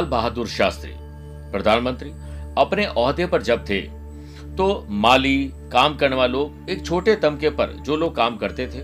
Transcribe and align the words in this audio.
लाल 0.00 0.08
बहादुर 0.08 0.46
शास्त्री, 0.48 0.92
प्रधानमंत्री, 1.52 2.10
अपने 2.58 2.86
ओहदे 2.88 3.26
पर 3.26 3.42
जब 3.42 3.64
थे 3.68 3.80
तो 4.50 4.86
माली, 4.90 5.50
काम 5.72 5.96
करने 5.96 6.16
वाले 6.16 6.38
एक 6.72 6.84
छोटे 6.86 7.14
तमके 7.16 7.50
पर 7.50 7.72
जो 7.80 7.96
लोग 7.96 8.14
काम 8.16 8.36
करते 8.36 8.66
थे, 8.66 8.80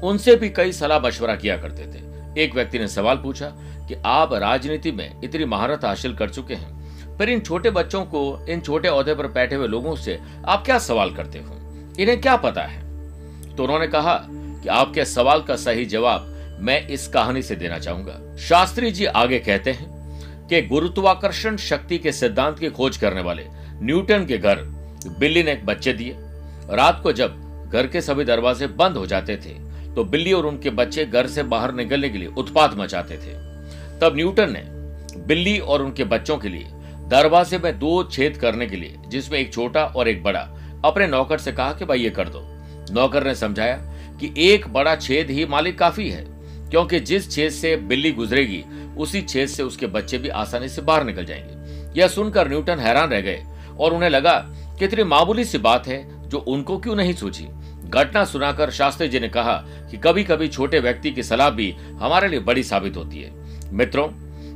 उनसे 0.00 0.34
भी 0.36 0.48
कई 0.48 0.72
सलाह 0.72 0.98
मशवरा 1.00 1.36
किया 1.36 1.56
करते 1.56 1.82
थे। 1.84 2.42
एक 2.42 2.54
व्यक्ति 2.54 2.78
ने 2.78 2.88
सवाल 2.88 3.16
पूछा 3.16 3.46
कि 3.88 3.94
आप 4.06 4.32
राजनीति 4.32 4.92
में 4.92 5.20
इतनी 5.24 5.44
महारत 5.44 5.84
हासिल 5.84 6.14
कर 6.16 6.30
चुके 6.30 6.54
हैं, 6.54 7.16
पर 7.18 7.28
इन 7.28 7.40
छोटे 7.40 7.70
बच्चों 7.70 8.04
को, 8.04 8.46
इन 8.48 8.60
छोटे 8.60 8.88
औहदे 8.88 9.14
पर 9.14 9.26
बैठे 9.28 9.54
हुए 9.54 9.68
लोगों 9.68 9.96
से 9.96 10.18
आप 10.46 10.64
क्या 10.64 10.78
सवाल 10.78 11.14
करते 11.14 11.38
हो? 11.38 11.54
इन्हें 12.00 12.20
क्या 12.20 12.36
पता 12.36 12.62
है? 12.62 12.80
तो 13.56 13.62
उन्होंने 13.62 13.86
कहा 13.86 14.20
कि 14.28 14.68
आपके 14.68 15.04
सवाल 15.04 15.42
का 15.42 15.56
सही 15.56 15.84
जवाब 15.86 16.32
मैं 16.60 16.86
इस 16.88 17.08
कहानी 17.08 17.42
से 17.42 17.56
देना 17.56 17.78
चाहूँगा। 17.78 18.36
शास्त्री 18.38 18.90
जी 18.90 19.04
आगे 19.04 19.38
कहते 19.38 19.70
हैं 19.70 19.95
कि 20.48 20.60
गुरुत्वाकर्षण 20.62 21.56
शक्ति 21.56 21.98
के 21.98 22.12
सिद्धांत 22.12 22.58
की 22.58 22.68
खोज 22.70 22.96
करने 22.96 23.20
वाले 23.20 23.44
न्यूटन 23.82 24.26
के 24.26 24.38
घर 24.38 24.62
बिल्ली 25.20 25.42
ने 25.42 25.52
एक 25.52 25.64
बच्चे 25.66 25.92
दिए। 25.92 26.14
रात 26.70 27.00
को 27.02 27.12
जब 27.12 27.70
घर 27.72 27.86
के 27.86 28.00
सभी 28.00 28.24
दरवाजे 28.24 28.66
बंद 28.66 28.96
हो 28.96 29.06
जाते 29.06 29.36
थे 29.36 29.54
तो 29.94 30.04
बिल्ली 30.04 30.32
और 30.32 30.46
उनके 30.46 30.70
बच्चे 30.70 31.04
घर 31.04 31.26
से 31.26 31.42
बाहर 31.42 31.72
निकलने 31.74 32.08
के 32.08 32.18
लिए 32.18 32.28
उत्पात 32.28 32.74
मचाते 32.74 33.16
थे। 33.16 33.34
तब 34.00 34.16
न्यूटन 34.16 34.52
ने 34.52 34.62
बिल्ली 35.26 35.58
और 35.58 35.82
उनके 35.82 36.04
बच्चों 36.04 36.36
के 36.38 36.48
लिए 36.48 36.66
दरवाजे 37.08 37.58
में 37.58 37.78
दो 37.78 38.02
छेद 38.04 38.36
करने 38.36 38.66
के 38.66 38.76
लिए, 38.76 38.96
जिसमें 39.08 39.38
एक 39.38 39.52
छोटा 39.52 39.84
और 39.86 40.08
एक 40.08 40.22
बड़ा, 40.22 40.40
अपने 40.84 41.06
नौकर 41.06 41.38
से 41.38 41.52
कहा 41.52 41.72
कि, 41.72 41.84
भाई, 41.84 41.98
ये 41.98 42.10
कर 42.10 42.28
दो। 42.28 42.40
नौकर 42.94 43.24
ने 43.24 43.34
समझाया 43.34 43.76
कि 44.20 44.32
एक 44.38 44.68
बड़ा 44.68 44.94
छेद 44.96 45.30
ही 45.30 45.46
मालिक 45.46 45.78
काफ़ी 45.78 46.08
है, 46.10 46.24
क्योंकि 46.70 47.00
जिस 47.00 47.30
छेद 47.30 47.50
से 47.50 47.76
बिल्ली 47.76 48.12
गुजरेगी 48.12 48.62
उसी 48.98 49.22
छेद 49.22 49.48
से 49.48 49.62
उसके 49.62 49.86
बच्चे 49.86 50.18
भी 50.18 50.28
आसानी 50.28 50.68
से 50.68 50.82
बाहर 50.82 51.04
निकल 51.04 51.24
जाएँगे। 51.24 51.56
यह 52.00 52.08
सुनकर 52.08 52.48
न्यूटन 52.48 52.78
हैरान 52.78 53.08
रह 53.08 53.20
गए 53.20 53.44
और 53.80 53.94
उन्हें 53.94 54.10
लगा, 54.10 54.46
कितनी 54.78 55.04
मामूली 55.04 55.44
सी 55.44 55.58
बात 55.58 55.86
है 55.86 56.28
जो 56.28 56.38
उनको 56.38 56.78
क्यों 56.78 56.96
नहीं 56.96 57.12
सूझी? 57.12 57.48
घटना 57.84 58.24
सुनाकर 58.24 58.70
शास्त्री 58.70 59.08
जी 59.08 59.20
ने 59.20 59.28
कहा 59.28 59.64
कि 59.90 59.96
कभी 59.96 60.24
कभी 60.24 60.48
छोटे 60.48 60.80
व्यक्ति 60.80 61.10
की 61.10 61.22
सलाह 61.22 61.50
भी 61.50 61.76
हमारे 62.00 62.28
लिए 62.28 62.40
बड़ी 62.40 62.62
साबित 62.62 62.96
होती 62.96 63.22
है। 63.22 63.32
मित्रों, 63.72 64.08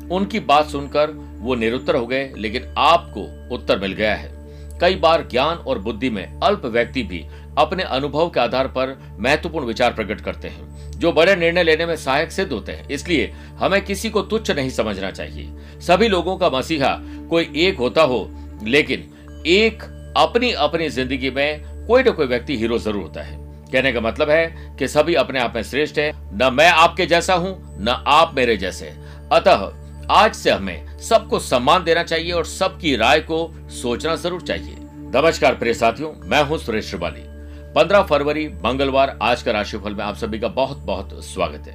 उनकी 0.08 0.40
बात 0.40 0.66
सुनकर 0.66 1.10
वो 1.40 1.54
निरुत्तर 1.54 1.96
हो 1.96 2.06
गए, 2.06 2.32
लेकिन 2.36 2.74
आपको 2.78 3.54
उत्तर 3.54 3.78
मिल 3.78 3.92
गया 3.92 4.14
है। 4.14 4.40
कई 4.78 4.94
बार 4.94 5.28
ज्ञान 5.30 5.56
और 5.56 5.78
बुद्धि 5.78 6.10
में 6.10 6.40
अल्प 6.40 6.66
व्यक्ति 6.66 7.02
भी 7.02 7.26
अपने 7.58 7.82
अनुभव 7.82 8.30
के 8.30 8.40
आधार 8.40 8.68
पर 8.68 9.16
महत्वपूर्ण 9.20 9.66
विचार 9.66 9.92
प्रकट 9.92 10.20
करते 10.20 10.48
हैं। 10.48 10.69
जो 11.00 11.12
बड़े 11.12 11.34
निर्णय 11.36 11.62
लेने 11.62 11.86
में 11.86 11.94
सहायक 11.96 12.32
सिद्ध 12.32 12.52
होते 12.52 12.72
हैं। 12.72 12.88
इसलिए 12.88 13.32
हमें 13.58 13.80
किसी 13.84 14.10
को 14.10 14.22
तुच्छ 14.22 14.50
नहीं 14.50 14.70
समझना 14.70 15.10
चाहिए। 15.10 15.80
सभी 15.80 16.08
लोगों 16.08 16.36
का 16.36 16.50
मसीहा 16.50 16.94
कोई 17.30 17.50
एक 17.58 17.78
होता 17.78 18.02
हो, 18.02 18.28
लेकिन 18.64 19.08
एक 19.48 19.82
अपनी 20.16 20.50
अपनी 20.52 20.88
ज़िंदगी 20.88 21.30
में 21.30 21.86
कोई 21.86 22.02
ना 22.02 22.10
कोई 22.10 22.26
व्यक्ति 22.26 22.56
हीरो 22.56 22.78
ज़रूर 22.78 23.02
होता 23.02 23.22
है। 23.22 23.38
कहने 23.72 23.92
का 23.92 24.00
मतलब 24.00 24.30
है 24.30 24.76
कि 24.78 24.88
सभी 24.88 25.14
अपने 25.14 25.40
आप 25.40 25.54
में 25.56 25.62
श्रेष्ठ 25.62 25.98
है। 25.98 26.12
न 26.34 26.52
मैं 26.52 26.68
आपके 26.68 27.06
जैसा 27.06 27.34
हूँ, 27.34 27.56
न 27.78 28.02
आप 28.08 28.34
मेरे 28.36 28.56
जैसे 28.56 28.92
अतः 29.32 29.70
आज 30.12 30.34
से 30.34 30.50
हमें 30.50 30.98
सबको 31.00 31.38
सम्मान 31.38 31.84
देना 31.84 32.02
चाहिए 32.02 32.32
और 32.32 32.44
सबकी 32.46 32.96
राय 32.96 33.20
को 33.22 33.42
सोचना 33.72 34.16
ज़रूर 34.16 34.40
चाहिए। 34.42 34.76
नमस्कार 35.14 35.54
प्रिय 35.54 35.74
साथियों, 35.74 36.12
मैं 36.20 36.42
हूँ 36.42 36.58
सुरेश 36.58 36.88
श्रिवाली। 36.90 37.29
पंद्रह 37.70 38.02
फरवरी, 38.02 38.46
मंगलवार, 38.64 39.16
आज 39.22 39.42
का 39.42 39.52
राशिफल 39.52 39.94
में 39.94 40.02
आप 40.04 40.14
सभी 40.16 40.38
का 40.38 40.48
बहुत 40.48 40.78
बहुत 40.78 41.10
स्वागत 41.24 41.66
है। 41.68 41.74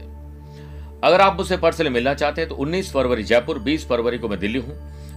अगर 1.01 1.22
आप 1.22 1.38
मुझसे 1.38 1.57
पर्सनली 1.57 1.89
मिलना 1.89 2.13
चाहते 2.13 2.41
हैं 2.41 2.50
तो 2.50 2.56
19 2.56 2.91
फरवरी 2.94 3.23
जयपुर 3.23 3.59
20 3.59 3.88
फरवरी 3.88 4.17
को 4.17 4.29
मैं 4.29 4.39
दिल्ली 4.39 4.59
हूँ 4.59 4.75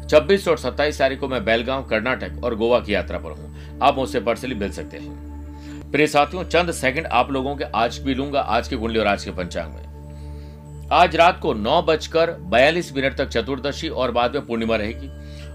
26 0.09 0.47
और 0.49 0.59
27 0.59 0.99
तारीख 0.99 1.21
को 1.21 1.29
मैं 1.29 1.45
बेलगांव, 1.45 1.83
कर्नाटक 1.85 2.45
और 2.45 2.55
गोवा 2.55 2.81
की 2.81 2.95
यात्रा 2.95 3.19
पर 3.19 3.31
हूँ। 3.31 3.81
आप 3.83 3.97
मुझसे 3.97 4.21
पर्सनली 4.21 4.55
मिल 4.55 4.71
सकते 4.73 4.97
हैं। 4.97 5.91
प्रिय 5.93 6.07
साथियों, 6.07 6.45
चंद 6.45 6.73
सेकंड 6.73 7.07
आप 7.07 7.33
लोगों 7.33 7.57
के 7.57 7.65
आज 7.65 7.99
भी 7.99 8.15
लूँगा, 8.15 8.41
आज 8.41 8.69
की 8.69 8.77
कुंडली 8.77 8.99
और 8.99 9.07
आज 9.07 9.25
के 9.25 9.31
पंचांग 9.33 9.75
में। 9.75 10.89
आज 10.93 11.17
रात 11.17 11.41
को 11.41 11.55
नौ 11.55 11.83
बजकर 11.83 12.37
बयालीस 12.51 12.95
मिनट 12.97 13.17
तक 13.17 13.29
चतुर्दशी 13.29 13.89
और 13.89 14.13
बाद 14.13 14.35
में 14.35 14.47
पूर्णिमा 14.47 14.77
रहेगी, 14.77 15.09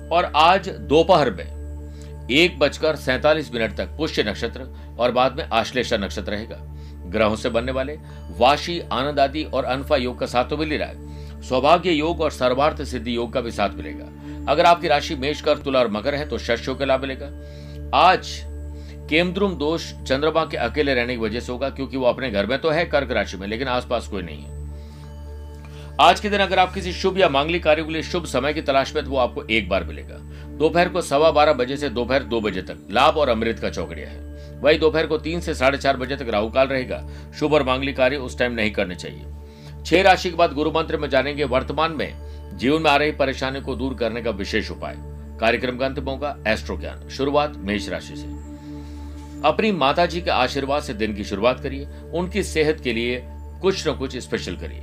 और 0.09 0.31
आज 0.35 0.69
दोपहर 0.69 1.31
में 1.31 1.62
एक 2.31 2.57
बजकर 2.59 2.95
सैतालीस 2.95 3.53
मिनट 3.53 3.75
तक 3.77 3.95
पुष्य 3.97 4.23
नक्षत्र 4.23 4.67
और 4.99 5.11
बाद 5.11 5.37
में 5.37 5.47
आश्लेषा 5.53 5.97
नक्षत्र 5.97 6.31
रहेगा। 6.31 6.57
ग्रहों 7.09 7.35
से 7.35 7.49
बनने 7.49 7.71
वाले 7.71 7.97
वाशी, 8.37 8.79
आनंद 8.81 9.19
आदि 9.19 9.43
और 9.43 9.63
अनफा 9.63 9.95
योग 9.95 10.19
का 10.19 10.25
साथ 10.25 10.45
तो 10.45 10.57
मिल 10.57 10.71
ही 10.71 10.77
रहा 10.77 10.87
है। 10.87 11.41
सौभाग्य 11.41 11.91
योग 11.91 12.21
और 12.21 12.31
सर्वार्थ 12.31 12.81
सिद्धि 12.83 13.15
योग 13.15 13.33
का 13.33 13.41
भी 13.41 13.51
साथ 13.51 13.69
मिलेगा। 13.69 14.05
अगर 14.51 14.65
आपकी 14.65 14.87
राशि 14.87 15.15
मेष 15.15 15.41
कर 15.41 15.57
तुला 15.57 15.79
और 15.79 15.91
मकर 15.91 16.15
है 16.15 16.27
तो 16.29 16.37
शस्यों 16.37 16.75
के 16.75 16.85
लाभ 16.85 17.01
मिलेगा। 17.01 17.25
आज 17.97 18.27
केमद्रुम 19.09 19.55
दोष 19.55 19.91
चंद्रमा 20.03 20.45
के 20.45 20.57
अकेले 20.57 20.93
रहने 20.93 21.15
की 21.15 21.21
वजह 21.21 21.39
से 21.39 21.51
होगा, 21.51 21.69
क्योंकि 21.69 21.97
वो 21.97 22.05
अपने 22.05 22.29
घर 22.31 22.45
में 22.45 22.57
तो 22.57 22.69
है 22.69 22.85
कर्क 22.85 23.11
राशि 23.11 23.37
में, 23.37 23.47
लेकिन 23.47 23.67
आसपास 23.67 24.07
कोई 24.07 24.21
नहीं 24.21 24.43
है। 24.43 24.61
आज 26.01 26.19
के 26.19 26.29
दिन 26.29 26.39
अगर 26.39 26.59
आप 26.59 26.73
किसी 26.73 26.91
शुभ 26.93 27.17
या 27.17 27.29
मांगलिक 27.29 27.63
कार्य 27.63 27.83
के 27.83 27.93
लिए 27.93 28.03
शुभ 28.03 28.25
समय 28.25 28.53
की 28.53 28.61
तलाश 28.61 28.93
में 28.95 29.03
तो 29.03 29.09
वो 29.11 29.17
आपको 29.17 29.43
एक 29.43 29.69
बार 29.69 29.83
मिलेगा। 29.83 30.19
दोपहर 30.53 30.89
को 30.89 31.01
सवा 31.01 31.31
बारह 31.31 31.53
बजे 31.53 31.77
से 31.77 31.89
दोपहर 31.89 32.23
दो 32.23 32.41
बजे 32.41 32.61
तक 32.61 32.77
लाभ 32.91 33.17
और 33.17 33.29
अमृत 33.29 33.59
का 33.59 33.69
चौकड़िया 33.69 34.09
है। 34.09 34.59
वही 34.61 34.77
दोपहर 34.77 35.07
को 35.07 35.17
तीन 35.17 35.39
से 35.39 35.53
साढ़े 35.53 35.77
चार 35.77 35.97
बजे 35.97 36.15
तक 36.15 36.29
राहुकाल 36.29 36.67
रहेगा। 36.67 37.07
शुभ 37.39 37.53
और 37.53 37.63
मांगलिक 37.63 37.97
कार्य 37.97 38.17
उस 38.17 38.37
टाइम 38.37 38.51
नहीं 38.51 38.71
करने 38.71 38.95
चाहिए। 38.95 39.25
छह 39.85 40.01
राशि 40.01 40.29
के 40.29 40.35
बाद 40.35 40.53
गुरु 40.53 40.71
मंत्र 40.71 40.97
में 40.97 41.09
जानेंगे, 41.09 41.43
वर्तमान 41.43 41.91
में 41.91 42.57
जीवन 42.57 42.81
में 42.81 42.89
आ 42.91 42.95
रही 42.95 43.11
परेशानी 43.11 43.61
को 43.61 43.75
दूर 43.75 43.93
करने 43.93 44.21
का 44.21 44.31
विशेष 44.31 44.71
उपाय। 44.71 44.95
कार्यक्रम 45.39 45.77
का 45.77 45.85
अंतिम 45.85 46.03
होगा 46.03 46.37
एस्ट्रो 46.47 46.77
ज्ञान 46.77 47.07
शुरुआत 47.09 47.53
मेष 47.57 47.89
राशि 47.89 48.15
से। 48.15 48.27
अपनी 49.45 49.71
माता 49.71 50.05
जी 50.05 50.21
के 50.21 50.31
आशीर्वाद 50.31 50.83
से 50.83 50.93
दिन 50.93 51.15
की 51.15 51.23
शुरुआत 51.23 51.59
करिए। 51.59 51.87
उनकी 52.13 52.43
सेहत 52.43 52.79
के 52.79 52.93
लिए 52.93 53.21
कुछ 53.61 53.87
न 53.87 53.91
कुछ 53.91 54.17
स्पेशल 54.17 54.55
करिए। 54.55 54.81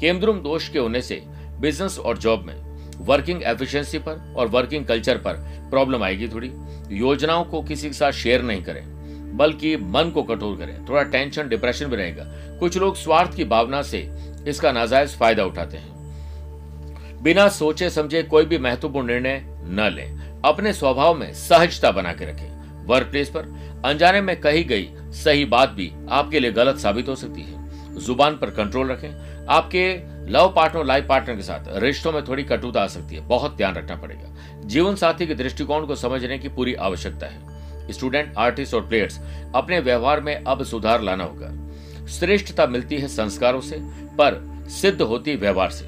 केमद्रुम 0.00 0.38
दोष 0.38 0.68
के 0.68 0.78
होने 0.78 1.02
से 1.02 1.22
बिज़नेस 1.60 1.98
और 1.98 2.18
जॉब 2.18 2.44
में 2.44 2.71
वर्किंग 3.02 3.42
एफिशिएंसी 3.42 3.98
पर 3.98 4.34
और 4.36 4.48
वर्किंग 4.48 4.86
कल्चर 4.86 5.18
पर 5.18 5.34
प्रॉब्लम 5.70 6.02
आएगी 6.02 6.28
थोड़ी। 6.28 6.50
योजनाओं 6.90 7.44
को 7.44 7.62
किसी 7.62 7.88
के 7.88 7.94
साथ 7.94 8.12
शेयर 8.12 8.42
नहीं 8.42 8.62
करें, 8.62 9.36
बल्कि 9.36 9.76
मन 9.76 10.10
को 10.10 10.22
कठोर 10.22 10.56
करें। 10.56 10.84
थोड़ा 10.88 11.02
टेंशन 11.02 11.48
डिप्रेशन 11.48 11.86
भी 11.86 11.96
रहेगा। 11.96 12.24
कुछ 12.58 12.76
लोग 12.76 12.96
स्वार्थ 12.96 13.34
की 13.34 13.44
भावना 13.44 13.82
से 13.82 14.08
इसका 14.48 14.72
नाजायज 14.72 15.16
फ़ायदा 15.16 15.44
उठाते 15.44 15.76
हैं। 15.76 17.22
बिना 17.22 17.48
सोचे 17.48 17.90
समझे 17.90 18.22
कोई 18.22 18.44
भी 18.44 18.58
महत्वपूर्ण 18.58 19.06
निर्णय 19.06 19.42
न 19.64 19.90
लें। 19.94 20.40
अपने 20.44 20.72
स्वभाव 20.72 21.14
में 21.14 21.32
सहजता 21.34 21.90
बना 21.90 22.12
के 22.12 22.24
रखें। 22.24 22.86
वर्क 22.86 23.06
प्लेस 23.06 23.28
पर 23.28 23.44
अनजाने 23.84 24.20
में 24.20 24.40
कही 24.40 24.64
गई 24.64 24.88
सही 25.14 25.44
बात 25.44 25.70
भी 25.70 25.90
आपके 26.10 26.40
लिए 26.40 26.52
गलत 26.52 26.78
साबित 26.78 27.08
हो 27.08 27.14
सकती 27.14 27.42
है। 27.42 28.00
ज़ुबान 28.00 28.36
पर 28.36 28.50
कंट्रोल 28.50 28.90
रखें। 28.90 29.46
आपके 29.46 29.92
लव 30.28 30.52
पार्टनर 30.56 30.84
लाइफ 30.84 31.06
पार्टनर 31.08 31.36
के 31.36 31.42
साथ 31.42 31.64
रिश्तों 31.68 32.12
में 32.12 32.24
थोड़ी 32.24 32.42
कटुता 32.42 32.82
आ 32.82 32.86
सकती 32.86 33.14
है। 33.14 33.20
बहुत 33.20 33.56
ध्यान 33.56 33.74
रखना 33.74 33.96
पड़ेगा। 33.96 34.36
जीवन 34.64 34.94
साथी 34.94 35.26
के 35.26 35.34
दृष्टिकोण 35.34 35.86
को 35.86 35.94
समझने 35.94 36.38
की 36.38 36.48
पूरी 36.48 36.74
आवश्यकता 36.74 37.26
है। 37.26 37.52
स्टूडेंट, 37.92 38.34
आर्टिस्ट 38.38 38.74
और 38.74 38.88
प्लेयर्स, 38.88 39.20
अपने 39.54 39.80
व्यवहार 39.80 40.20
में 40.20 40.44
अब 40.44 40.64
सुधार 40.64 41.02
लाना 41.02 41.24
होगा। 41.24 42.06
श्रेष्ठता 42.06 42.66
मिलती 42.66 42.96
है 42.96 43.08
संस्कारों 43.08 43.60
से, 43.60 43.76
पर 44.18 44.64
सिद्ध 44.68 45.02
होती 45.02 45.36
व्यवहार 45.36 45.70
से। 45.70 45.84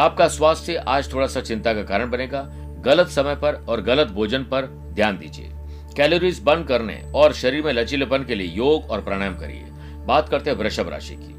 आपका 0.00 0.28
स्वास्थ्य 0.28 0.76
आज 0.76 1.12
थोड़ा 1.12 1.26
सा 1.26 1.40
चिंता 1.40 1.74
का 1.74 1.82
कारण 1.82 2.10
बनेगा। 2.10 2.48
गलत 2.84 3.08
समय 3.08 3.36
पर 3.36 3.54
और 3.68 3.80
गलत 3.80 4.08
भोजन 4.08 4.42
पर 4.42 4.66
ध्यान 4.94 5.18
दीजिए। 5.18 5.50
कैलोरीज 5.96 6.40
बर्न 6.42 6.64
करने 6.64 7.12
और 7.14 7.32
शरीर 7.32 7.64
में 7.64 7.72
लचीलेपन 7.72 8.24
के 8.24 8.34
लिए 8.34 8.46
योग 8.46 8.90
और 8.90 9.00
प्राणायाम 9.00 9.36
करिए। 9.36 9.64
बात 10.06 10.28
करते 10.28 10.50
हैं 10.50 10.56
वृषभ 10.56 10.88
राशि 10.88 11.14
की। 11.14 11.34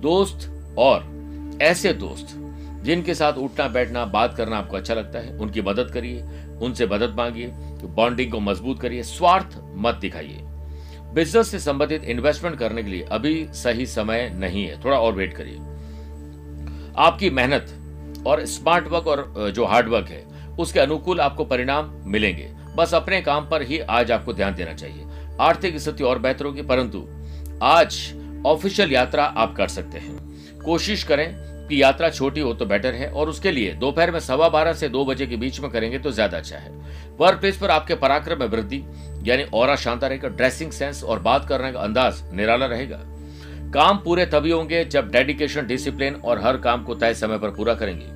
दोस्त 0.00 0.74
और 0.78 1.15
ऐसे 1.62 1.92
दोस्त 1.92 2.34
जिनके 2.84 3.14
साथ 3.14 3.32
उठना 3.32 3.66
बैठना 3.68 4.04
बात 4.06 4.34
करना 4.36 4.56
आपको 4.58 4.76
अच्छा 4.76 4.94
लगता 4.94 5.18
है, 5.18 5.36
उनकी 5.38 5.62
मदद 5.62 5.90
करिए, 5.90 6.22
उनसे 6.62 6.86
मदद 6.86 7.14
मांगिए 7.16 7.46
बॉन्डिंग 7.86 8.30
को 8.32 8.40
मज़बूत 8.40 8.80
करिए, 8.80 9.02
स्वार्थ 9.02 9.56
मत 9.76 9.94
दिखाइए। 9.94 10.40
बिज़नेस 11.14 11.48
से 11.48 11.58
संबंधित 11.58 12.04
इन्वेस्टमेंट 12.04 12.58
करने 12.58 12.82
के 12.82 12.90
लिए 12.90 13.02
अभी 13.02 13.48
सही 13.54 13.86
समय 13.86 14.28
नहीं 14.34 14.64
है, 14.64 14.84
थोड़ा 14.84 14.98
और 14.98 15.12
वेट 15.12 15.34
करिए। 15.36 15.56
आपकी 16.98 17.30
मेहनत 17.30 18.24
और 18.26 18.44
स्मार्ट 18.46 18.88
वर्क 18.88 19.06
और 19.06 19.50
जो 19.54 19.64
हार्ड 19.64 19.88
वर्क 19.88 20.08
है, 20.08 20.24
उसके 20.58 20.80
अनुकूल 20.80 21.20
आपको 21.20 21.44
परिणाम 21.44 21.92
मिलेंगे। 22.04 22.50
बस 22.76 22.94
अपने 22.94 23.20
काम 23.20 23.48
पर 23.48 23.62
ही 23.62 23.78
आज 23.80 24.12
आपको 24.12 24.32
ध्यान 24.32 24.54
देना 24.54 24.72
चाहिए। 24.72 25.04
आर्थिक 25.40 25.78
स्थिति 25.78 26.04
और 26.04 26.18
बेहतर 26.18 26.44
होगी, 26.44 26.62
परंतु 26.62 27.06
आज 27.62 28.42
ऑफिशियल 28.46 28.92
यात्रा 28.92 29.24
आप 29.24 29.54
कर 29.56 29.68
सकते 29.68 29.98
हैं। 29.98 30.35
कोशिश 30.66 31.02
करें 31.04 31.26
कि 31.68 31.80
यात्रा 31.82 32.08
छोटी 32.10 32.40
हो 32.40 32.52
तो 32.54 32.66
बेटर 32.66 32.94
है 32.94 33.08
और 33.10 33.28
उसके 33.28 33.50
लिए 33.52 33.72
दोपहर 33.74 34.10
में 34.10 34.18
सवा 34.20 34.48
बारह 34.48 34.72
से 34.72 34.88
दो 34.88 35.04
बजे 35.04 35.26
के 35.26 35.36
बीच 35.36 35.60
में 35.60 35.70
करेंगे 35.70 35.98
तो 35.98 36.10
ज़्यादा 36.10 36.38
अच्छा 36.38 36.56
है। 36.56 36.70
वर्क 37.18 37.40
प्लेस 37.40 37.56
पर 37.56 37.70
आपके 37.70 37.94
पराक्रम 37.96 38.38
में 38.40 38.46
वृद्धि, 38.46 38.82
यानी 39.24 39.42
और 39.44 39.74
शानदार 39.76 40.10
रहेगा, 40.10 40.28
ड्रेसिंग 40.28 40.72
सेंस 40.72 41.02
और 41.04 41.18
बात 41.20 41.48
करने 41.48 41.72
का 41.72 41.80
अंदाज 41.80 42.22
निराला 42.32 42.66
रहेगा। 42.66 42.98
काम 43.74 43.98
पूरे 43.98 44.26
तभी 44.26 44.50
होंगे 44.50 44.84
जब 44.86 45.10
डेडिकेशन, 45.10 45.66
डिसिप्लिन 45.66 46.14
और 46.16 46.40
हर 46.40 46.56
काम 46.58 46.84
को 46.84 46.94
तय 46.94 47.14
समय 47.14 47.38
पर 47.38 47.50
पूरा 47.50 47.74
करेंगे। 47.74 48.14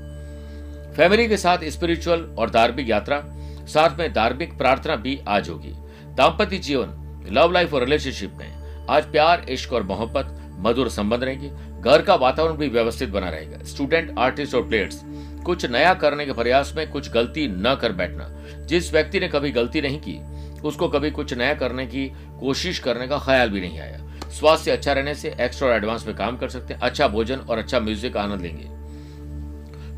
फैमिली 0.94 1.26
के 1.28 1.36
साथ 1.36 1.64
स्पिरिचुअल 1.68 2.22
और 2.38 2.50
धार्मिक 2.50 2.88
यात्रा, 2.90 3.22
साथ 3.68 3.98
में 3.98 4.12
धार्मिक 4.12 4.56
प्रार्थना 4.58 4.96
भी 4.96 5.18
आज 5.28 5.48
होगी। 5.48 5.72
दाम्पत्य 6.16 6.58
जीवन, 6.58 6.94
लव 7.30 7.52
लाइफ 7.52 7.74
और 7.74 7.84
रिलेशनशिप 7.84 8.34
में 8.34 8.86
आज 8.88 9.10
प्यार, 9.12 9.44
इश्क 9.48 9.72
और 9.72 9.82
मोहब्बत, 9.82 10.36
मधुर 10.60 10.88
संबंध 10.90 11.24
रहेंगे। 11.24 11.50
घर 11.80 12.02
का 12.02 12.14
वातावरण 12.14 12.54
भी 12.54 12.68
व्यवस्थित 12.68 13.08
बना 13.08 13.28
रहेगा। 13.28 13.64
स्टूडेंट 13.64 14.18
आर्टिस्ट 14.18 14.54
और 14.54 14.68
प्लेयर्स 14.68 15.00
कुछ 15.44 15.66
नया 15.66 15.94
करने 15.94 16.26
के 16.26 16.32
प्रयास 16.32 16.72
में 16.76 16.90
कुछ 16.90 17.10
गलती 17.10 17.46
न 17.48 17.74
कर 17.80 17.92
बैठना। 17.92 18.28
जिस 18.66 18.92
व्यक्ति 18.92 19.20
ने 19.20 19.28
कभी 19.28 19.50
गलती 19.50 19.80
नहीं 19.80 20.00
की, 20.00 20.18
उसको 20.60 20.88
कभी 20.88 21.10
कुछ 21.10 21.34
नया 21.34 21.54
करने 21.54 21.86
की 21.86 22.06
कोशिश 22.40 22.78
करने 22.78 23.06
का 23.08 23.18
ख्याल 23.18 23.50
भी 23.50 23.60
नहीं 23.60 23.80
आया। 23.80 24.28
स्वास्थ्य 24.30 24.70
अच्छा 24.70 24.92
रहने 24.92 25.14
से 25.14 25.34
एक्स्ट्रा 25.40 25.68
और 25.68 25.74
एडवांस 25.74 26.06
में 26.06 26.16
काम 26.16 26.36
कर 26.36 26.48
सकते 26.48 26.74
हैं 26.74 26.80
अच्छा 26.80 27.08
भोजन 27.08 27.36
और 27.36 27.58
अच्छा 27.58 27.80
म्यूज़िक 27.80 28.16
आनंद 28.16 28.40
लेंगे। 28.40 28.68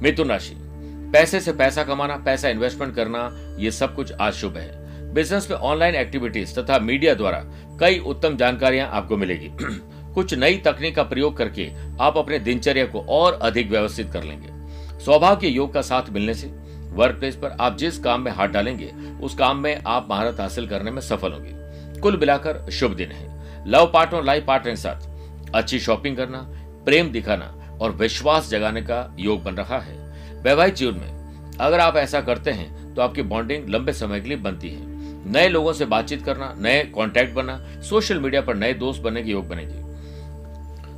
मिथुन 0.02 0.28
राशि, 0.28 0.54
पैसे 1.12 1.40
से 1.40 1.52
पैसा 1.52 1.84
कमाना, 1.84 2.16
पैसा 2.16 2.48
इन्वेस्टमेंट 2.48 2.94
करना, 2.94 3.30
ये 3.58 3.70
सब 3.70 3.94
कुछ 3.94 4.12
आज 4.12 4.32
शुभ 4.32 4.56
है। 4.56 5.14
बिज़नेस 5.14 5.50
में 5.50 5.56
ऑनलाइन 5.58 5.94
एक्टिविटीज़ 5.94 6.60
तथा 6.60 6.78
मीडिया 6.78 7.14
द्वारा 7.14 7.44
कई 7.80 7.98
उत्तम 7.98 8.36
जानकारियाँ 8.36 8.88
आपको 8.88 9.16
मिलेगी। 9.16 9.50
कुछ 10.14 10.34
नई 10.34 10.56
तकनीक 10.56 10.94
का 10.96 11.02
प्रयोग 11.02 11.36
करके 11.36 11.70
आप 12.00 12.16
अपने 12.18 12.38
दिनचर्या 12.38 12.84
को 12.86 13.00
और 13.10 13.38
अधिक 13.42 13.70
व्यवस्थित 13.70 14.10
कर 14.12 14.22
लेंगे। 14.22 15.00
सौभाग्य 15.00 15.48
योग 15.48 15.72
का 15.74 15.82
साथ 15.82 16.10
मिलने 16.10 16.34
से 16.34 16.46
वर्क 16.92 17.18
प्लेस 17.18 17.36
पर 17.36 17.56
आप 17.60 17.76
जिस 17.76 17.98
काम 17.98 18.20
में 18.20 18.30
हाथ 18.32 18.48
डालेंगे, 18.48 18.90
उस 19.22 19.34
काम 19.34 19.58
में 19.58 19.82
आप 19.86 20.08
महारत 20.10 20.40
हासिल 20.40 20.66
करने 20.66 20.90
में 20.90 21.00
सफल 21.02 21.32
होंगे। 21.32 22.00
कुल 22.00 22.16
मिलाकर 22.16 22.70
शुभ 22.70 22.94
दिन 22.94 23.10
है। 23.10 23.30
लव 23.66 23.90
पार्टनर 23.94 24.24
लाइफ 24.24 24.44
पार्टनर 24.46 24.70
के 24.70 24.76
साथ 24.76 25.54
अच्छी 25.54 25.78
शॉपिंग 25.78 26.16
करना, 26.16 26.38
प्रेम 26.84 27.10
दिखाना 27.10 27.78
और 27.80 27.92
विश्वास 27.92 28.48
जगाने 28.50 28.82
का 28.82 29.14
योग 29.18 29.42
बन 29.42 29.54
रहा 29.54 29.78
है। 29.78 29.96
वैवाहिक 30.42 30.74
जीवन 30.74 30.94
में 30.94 31.56
अगर 31.60 31.80
आप 31.80 31.96
ऐसा 31.96 32.20
करते 32.20 32.50
हैं 32.50 32.94
तो 32.94 33.02
आपकी 33.02 33.22
बॉन्डिंग 33.24 33.68
लंबे 33.68 33.92
समय 33.92 34.20
के 34.20 34.28
लिए 34.28 34.38
बनती 34.38 34.70
है। 34.70 34.90
नए 35.32 35.48
लोगों 35.48 35.72
से 35.72 35.84
बातचीत 35.86 36.24
करना, 36.24 36.54
नए 36.58 36.82
कॉन्टैक्ट 36.84 37.34
बनना 37.34 37.60
सोशल 37.82 38.20
मीडिया 38.20 38.40
पर 38.40 38.56
नए 38.56 38.72
दोस्त 38.74 39.02
बनने 39.02 39.22
के 39.22 39.30
योग 39.30 39.48
बनेगी। 39.48 39.81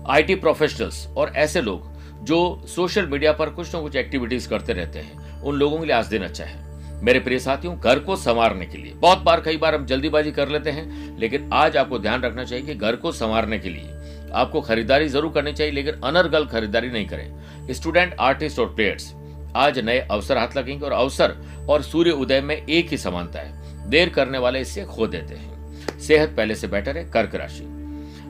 आईटी 0.06 0.34
प्रोफेशनल्स 0.34 1.06
और 1.06 1.32
ऐसे 1.36 1.60
लोग 1.60 1.92
जो 2.24 2.62
सोशल 2.66 3.06
मीडिया 3.06 3.32
पर 3.32 3.50
कुछ 3.50 3.74
न 3.76 3.80
कुछ 3.80 3.96
एक्टिविटीज़ 3.96 4.48
करते 4.48 4.72
रहते 4.72 4.98
हैं, 4.98 5.40
उन 5.40 5.56
लोगों 5.56 5.78
के 5.78 5.86
लिए 5.86 5.94
आज 5.94 6.06
दिन 6.06 6.22
अच्छा 6.22 6.44
है। 6.44 7.02
मेरे 7.02 7.18
प्रिय 7.20 7.38
साथियों, 7.38 7.78
घर 7.78 7.98
को 7.98 8.16
संवारने 8.16 8.66
के 8.66 8.78
लिए। 8.78 8.92
बहुत 8.92 9.18
बार, 9.18 9.40
कई 9.40 9.56
बार 9.56 9.74
हम 9.74 9.86
जल्दीबाजी 9.86 10.30
कर 10.32 10.48
लेते 10.48 10.70
हैं, 10.70 11.18
लेकिन 11.18 11.50
आज 11.52 11.76
आपको 11.76 11.98
ध्यान 11.98 12.22
रखना 12.22 12.44
चाहिए 12.44 12.64
कि 12.66 12.74
घर 12.74 12.96
को 12.96 13.12
संवारने 13.12 13.58
के 13.58 13.68
लिए 13.68 14.30
आपको 14.32 14.60
खरीदारी 14.60 15.08
ज़रूर 15.08 15.32
करनी 15.32 15.52
चाहिए, 15.52 15.72
लेकिन 15.72 15.94
अनर्गल 15.94 16.46
खरीदारी 16.46 16.88
नहीं 16.88 17.06
करें। 17.06 17.72
स्टूडेंट 17.72 18.14
आर्टिस्ट 18.20 18.58
और 18.58 18.74
प्लेयर्स 18.74 19.12
आज 19.56 19.78
नए 19.78 19.98
अवसर 20.00 20.38
हाथ 20.38 20.56
लगेंगे 20.56 20.84
और 20.86 20.92
अवसर 20.92 21.36
और 21.68 21.82
सूर्य 21.82 22.10
उदय 22.10 22.40
में 22.40 22.56
एक 22.56 22.88
ही 22.88 22.98
समानता 22.98 23.38
है। 23.38 23.90
देर 23.90 24.08
करने 24.08 24.38
वाले 24.38 24.60
इससे 24.60 24.84
खो 24.84 25.06
देते 25.06 25.34
हैं। 25.34 25.98
सेहत 26.00 26.34
पहले 26.36 26.54
से 26.54 26.66
बेटर 26.66 26.98
है, 26.98 27.04
कर्क 27.10 27.34
राशि। 27.34 27.73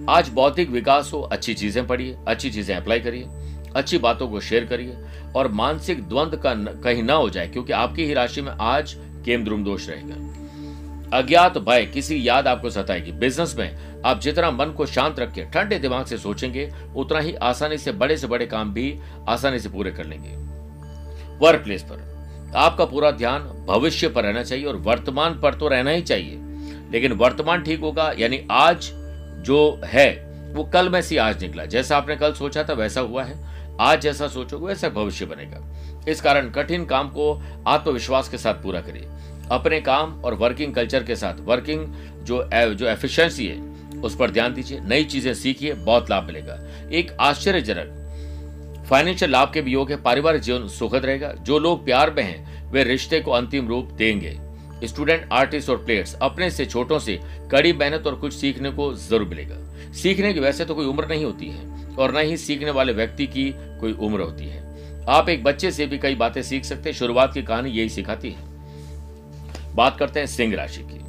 आज 0.09 0.29
बौद्धिक 0.29 0.71
विकास 0.71 1.11
हो, 1.13 1.21
अच्छी 1.23 1.55
चीज़ें 1.55 1.87
पढ़िए, 1.87 2.17
अच्छी 2.29 2.51
चीज़ें 2.51 2.75
अप्लाई 2.77 3.01
करिए, 3.01 3.27
अच्छी 3.77 3.99
बातों 3.99 4.29
को 4.29 4.41
शेयर 4.41 4.65
करिए 4.65 4.97
और 5.37 5.49
मानसिक 5.51 6.03
द्वंद 6.09 6.37
का 6.37 6.55
कहीं 6.83 7.03
ना 7.03 7.15
हो 7.15 7.29
जाए, 7.31 7.47
क्योंकि 7.49 7.73
आपकी 7.73 8.05
ही 8.05 8.15
राशि 8.15 8.41
में 8.41 8.53
आज 8.53 8.95
केम 9.25 9.45
द्रुम 9.45 9.63
दोष 9.65 9.89
रहेगा। 9.89 11.19
अज्ञात 11.19 11.57
भय, 11.59 11.85
किसी 11.85 12.29
याद 12.29 12.47
आपको 12.49 12.71
सताएगी। 12.71 13.13
बिज़नेस 13.13 13.55
में 13.59 14.03
आप 14.05 14.21
जितना 14.21 14.51
मन 14.51 14.71
को 14.71 14.87
शांत 14.87 15.19
रख 15.19 15.33
के 15.33 15.45
ठंडे 15.45 15.79
दिमाग 15.79 16.07
से 16.07 16.19
सोचेंगे, 16.19 16.71
उतना 16.97 17.19
ही 17.19 17.35
आसानी 17.35 17.79
से 17.79 17.93
बड़े 17.93 18.17
से 18.17 18.27
बड़े 18.27 18.47
काम 18.47 18.73
भी 18.75 18.99
आसानी 19.29 19.59
से 19.59 19.69
पूरे 19.69 19.91
कर 19.91 20.05
लेंगे। 20.05 20.37
वर्क 21.39 21.63
प्लेस 21.65 21.83
पर 21.83 22.53
आपका 22.57 22.85
पूरा 22.85 23.11
ध्यान 23.11 23.43
भविष्य 23.69 24.09
पर 24.09 24.25
रहना 24.25 24.43
चाहिए 24.43 24.67
और 24.67 24.77
वर्तमान 24.81 25.39
पर 25.41 25.55
तो 25.55 25.69
रहना 25.69 25.91
ही 25.91 26.03
चाहिए। 26.03 26.39
लेकिन 26.93 27.13
वर्तमान 27.13 27.63
ठीक 27.63 27.81
होगा, 27.81 28.13
यानी 28.19 28.41
आज 28.51 28.91
जो 29.45 29.81
है, 29.85 30.11
वो 30.53 30.65
कल 30.65 30.89
में 30.89 31.03
सी 31.03 31.17
आज 31.17 31.43
निकला। 31.43 31.65
जैसा 31.65 31.97
आपने 31.97 32.17
कल 32.17 32.33
सोचा 32.33 32.63
था, 32.63 32.73
वैसा 32.73 33.01
हुआ 33.01 33.25
है। 33.25 33.39
आज 33.81 34.01
जैसा 34.01 34.29
सोचोगे, 34.29 34.67
वैसा 34.67 34.89
भविष्य 34.89 35.27
बनेगा। 35.27 35.75
इस 36.09 36.21
कारण 36.21 36.51
कठिन 36.51 36.85
काम 36.85 37.09
को 37.09 37.43
आत्मविश्वास 37.67 38.29
के 38.29 38.39
साथ 38.39 38.55
पूरा 38.55 38.81
करिए। 38.81 39.09
अपने 39.51 39.81
काम 39.81 40.21
और 40.21 40.35
वर्किंग 40.35 40.75
कल्चर 40.75 41.03
के 41.03 41.17
साथ। 41.17 41.41
वर्किंग 41.41 41.87
जो 42.25 42.49
जो 42.75 42.87
एफिशिएंसी 42.87 43.47
है, 43.47 43.61
उस 44.01 44.17
पर 44.17 44.31
ध्यान 44.31 44.55
दीजिए। 44.55 44.81
नई 44.81 45.05
चीज़ें 45.05 45.35
सीखिए, 45.35 45.73
बहुत 45.73 46.11
लाभ 46.11 46.25
मिलेगा। 46.25 46.59
एक 46.93 47.17
आश्चर्यजनक 47.21 48.01
फाइनेंशियल 48.91 49.31
लाभ 49.31 49.51
के 49.53 49.61
भी 49.63 49.73
योग 49.73 49.91
है। 49.91 49.97
पारिवारिक 49.97 50.43
जीवन 50.43 50.69
सुखद 50.69 51.05
रहेगा। 51.05 51.33
जो 51.33 51.59
लोग 51.59 51.85
प्यार 51.85 52.11
में 52.11 52.23
हैं, 52.23 52.73
वे 52.73 52.85
रिश्ते 52.85 53.21
को 53.21 53.31
अंतिम 53.31 53.69
रूप 53.69 53.91
देंगे। 53.91 54.39
स्टूडेंट, 54.85 55.29
आर्टिस्ट 55.33 55.71
और 55.71 55.77
प्लेयर्स 55.77 56.15
अपने 56.23 56.51
से 56.51 56.67
छोटों 56.67 56.99
से 56.99 57.19
कड़ी 57.51 57.73
मेहनत 57.73 58.07
और 58.07 58.15
कुछ 58.15 58.35
सीखने 58.35 58.71
को 58.71 58.93
ज़रूर 58.95 59.29
मिलेगा। 59.29 59.57
सीखने 59.93 60.33
की 60.35 60.41
वैसे 60.41 60.65
तो 60.65 60.75
कोई 60.75 60.87
उम्र 60.87 61.07
नहीं 61.09 61.25
होती 61.25 61.47
है 61.47 61.95
और 61.97 62.15
न 62.15 62.25
ही 62.27 62.37
सीखने 62.37 62.71
वाले 62.71 62.93
व्यक्ति 62.93 63.27
की 63.27 63.51
कोई 63.81 63.93
उम्र 63.93 64.21
होती 64.21 64.47
है। 64.47 64.63
आप 65.09 65.29
एक 65.29 65.45
बच्चे 65.45 65.71
से 65.71 65.87
भी 65.87 65.99
कई 65.99 66.15
बातें 66.15 66.43
सीख 66.43 66.65
सकते 66.65 66.91
हैं, 66.91 66.97
शुरुआत 66.97 67.33
की 67.35 67.43
कहानी 67.43 67.71
यही 67.71 67.89
सिखाती 67.89 68.31
है। 68.31 69.73
बात 69.75 69.99
करते 69.99 70.21
हैं 70.21 70.27
सिंह 70.27 70.55
राशि 70.55 70.83
की। 70.83 71.01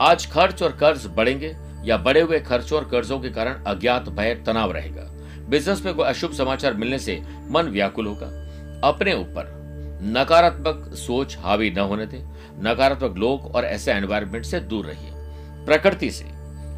आज 0.00 0.26
खर्च 0.26 0.62
और 0.62 0.72
कर्ज 0.72 1.06
बढ़ेंगे 1.06 1.54
या 1.84 1.96
बढ़े 1.98 2.20
हुए 2.20 2.38
खर्चों 2.40 2.78
और 2.78 2.88
कर्जों 2.88 3.18
के 3.20 3.30
कारण 3.30 3.62
अज्ञात 3.66 4.08
भय, 4.08 4.34
तनाव 4.46 4.72
रहेगा। 4.72 5.08
बिज़नेस 5.48 5.84
में 5.84 5.94
कोई 5.94 6.06
अशुभ 6.06 6.32
समाचार 6.32 6.74
मिलने 6.74 6.98
से 6.98 7.20
मन 7.50 7.68
व्याकुल 7.68 8.06
होगा। 8.06 8.26
अपने 8.88 9.14
ऊपर 9.14 9.58
नकारात्मक 10.06 10.94
सोच 10.96 11.36
हावी 11.38 11.70
न 11.70 11.78
होने 11.80 12.06
दें। 12.06 12.20
नकारात्मक 12.62 13.16
लोग 13.16 13.54
और 13.54 13.64
ऐसे 13.64 13.92
एनवायरमेंट 13.92 14.44
से 14.44 14.60
दूर 14.60 14.86
रहिए। 14.86 15.10
प्रकृति 15.64 16.10
से। 16.10 16.24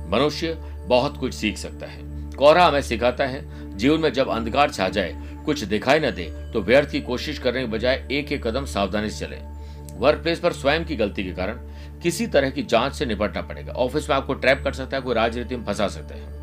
मनुष्य 0.08 0.54
बहुत 0.86 1.16
कुछ 1.16 1.34
सीख 1.34 1.58
सकता 1.58 1.86
है। 1.86 1.98
कोहरा 2.30 2.66
हमें 2.66 2.80
सिखाता 2.82 3.24
है, 3.24 3.76
जीवन 3.76 4.00
में 4.00 4.12
जब 4.12 4.28
अंधकार 4.28 4.70
छा 4.70 4.88
जाए, 4.88 5.14
कुछ 5.44 5.64
दिखाई 5.64 5.98
न 5.98 6.10
दे 6.10 6.50
तो 6.52 6.60
व्यर्थ 6.60 6.90
की 6.90 7.00
कोशिश 7.00 7.38
करने 7.38 7.60
के 7.60 7.66
बजाय 7.66 8.08
एक 8.12 8.32
एक 8.32 8.46
कदम 8.46 8.64
सावधानी 8.64 9.10
से 9.10 9.26
चले। 9.26 9.36
वर्क 9.96 10.22
प्लेस 10.22 10.38
पर 10.38 10.52
स्वयं 10.52 10.84
की 10.84 10.96
गलती 10.96 11.24
के 11.24 11.32
कारण 11.32 11.58
किसी 12.02 12.26
तरह 12.26 12.50
की 12.50 12.62
जाँच 12.62 12.94
से 12.94 13.06
निपटना 13.06 13.42
पड़ेगा। 13.42 13.72
ऑफ़िस 13.72 14.10
में 14.10 14.16
आपको 14.16 14.34
ट्रैप 14.34 14.64
कर 14.64 14.72
सकता 14.72 14.96
है, 14.96 15.02
कोई 15.02 15.14
राजनीति 15.14 15.56
में 15.56 15.64
फंसा 15.64 15.88
सकता 15.88 16.14
है। 16.14 16.42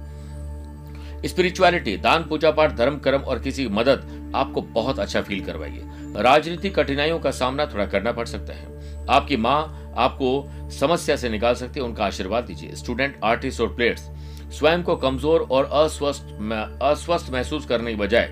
स्पिरिचुअलिटी 1.26 1.98
दान, 1.98 2.24
पूजा 2.24 2.52
पाठ, 2.52 2.76
धर्म, 2.76 2.98
कर्म 2.98 3.22
और 3.22 3.40
किसी 3.40 3.64
की 3.64 3.70
मदद 3.70 4.32
आपको 4.36 4.62
बहुत 4.62 5.00
अच्छा 5.00 5.22
फील 5.22 5.46
करवाइए। 5.46 5.82
राजनीतिक 6.16 6.76
कठिनाइयों 6.76 7.20
का 7.20 7.32
सामना 7.32 7.66
थोड़ा 7.66 7.86
करना 7.86 8.12
पड़ 8.12 8.26
सकता 8.26 8.54
है। 8.54 8.79
आपकी 9.10 9.38
माँ 9.38 9.94
आपको 9.98 10.70
समस्या 10.72 11.16
से 11.16 11.30
निकाल 11.30 11.56
सकती 11.56 11.80
है, 11.80 11.86
उनका 11.86 12.06
आशीर्वाद 12.06 12.44
दीजिए। 12.44 12.76
स्टूडेंट 12.76 13.20
आर्टिस्ट 13.24 13.62
और 13.62 13.74
प्लेयर्स 13.76 14.10
स्वयं 14.52 14.84
को 14.84 14.96
कमज़ोर 14.98 15.48
और 15.52 15.66
अस्वस्थ 15.76 16.38
अस्वस्थ 16.84 17.32
महसूस 17.32 17.66
करने 17.66 17.92
की 17.92 17.98
बजाय, 17.98 18.30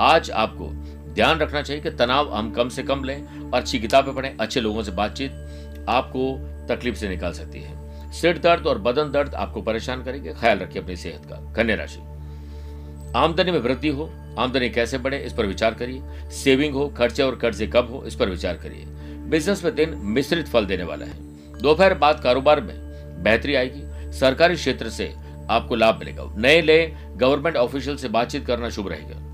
आज 0.00 0.30
आपको 0.32 0.68
ध्यान 1.14 1.38
रखना 1.38 1.62
चाहिए 1.62 1.82
कि 1.82 1.90
तनाव 1.92 2.32
हम 2.34 2.50
कम 2.52 2.68
से 2.68 2.82
कम 2.82 3.04
लें, 3.04 3.50
अच्छी 3.50 3.78
किताबें 3.78 4.14
पढ़ें, 4.14 4.36
अच्छे 4.36 4.60
लोगों 4.60 4.82
से 4.82 4.92
बातचीत 4.92 5.86
आपको 5.88 6.32
तकलीफ़ 6.68 6.96
से 6.96 7.08
निकाल 7.08 7.32
सकती 7.32 7.60
है। 7.60 8.12
सिर 8.12 8.38
दर्द 8.38 8.66
और 8.66 8.78
बदन 8.80 9.10
दर्द 9.12 9.34
आपको 9.36 9.62
परेशान 9.62 10.02
करेंगे। 10.04 10.32
ख्याल 10.32 10.58
रखिए 10.58 10.82
अपनी 10.82 10.96
सेहत 10.96 11.24
का। 11.24 11.36
कन्या 11.54 11.76
राशि, 11.76 12.00
आमदनी 13.16 13.50
में 13.50 13.58
वृद्धि 13.60 13.88
हो, 13.88 14.10
आमदनी 14.38 14.68
कैसे 14.70 14.98
बढ़े, 14.98 15.18
इस 15.18 15.32
पर 15.32 15.46
विचार 15.46 15.74
करिए। 15.74 16.30
सेविंग 16.34 16.74
हो, 16.74 16.86
खर्चे 16.88 17.22
और 17.22 17.36
कर्जे 17.36 17.66
कब 17.66 17.90
हो, 17.90 18.02
इस 18.06 18.14
पर 18.14 18.28
विचार 18.28 18.56
करिए। 18.56 18.86
बिज़नेस 19.28 19.64
में 19.64 19.74
दिन 19.74 19.94
मिश्रित 19.94 20.48
फल 20.48 20.66
देने 20.66 20.84
वाला 20.84 21.06
है। 21.06 21.60
दोपहर 21.62 21.94
बाद 21.94 22.20
कारोबार 22.20 22.60
में 22.60 22.74
बेहतरी 23.22 23.54
आएगी। 23.54 24.12
सरकारी 24.12 24.54
क्षेत्र 24.54 24.90
से 24.90 25.12
आपको 25.50 25.74
लाभ 25.74 25.98
मिलेगा। 25.98 26.24
नए 26.36 26.60
नए 26.62 26.86
गवर्नमेंट 27.16 27.56
ऑफिशियल 27.56 27.96
से 27.96 28.08
बातचीत 28.08 28.46
करना 28.46 28.68
शुभ 28.68 28.88
रहेगा। 28.88 29.26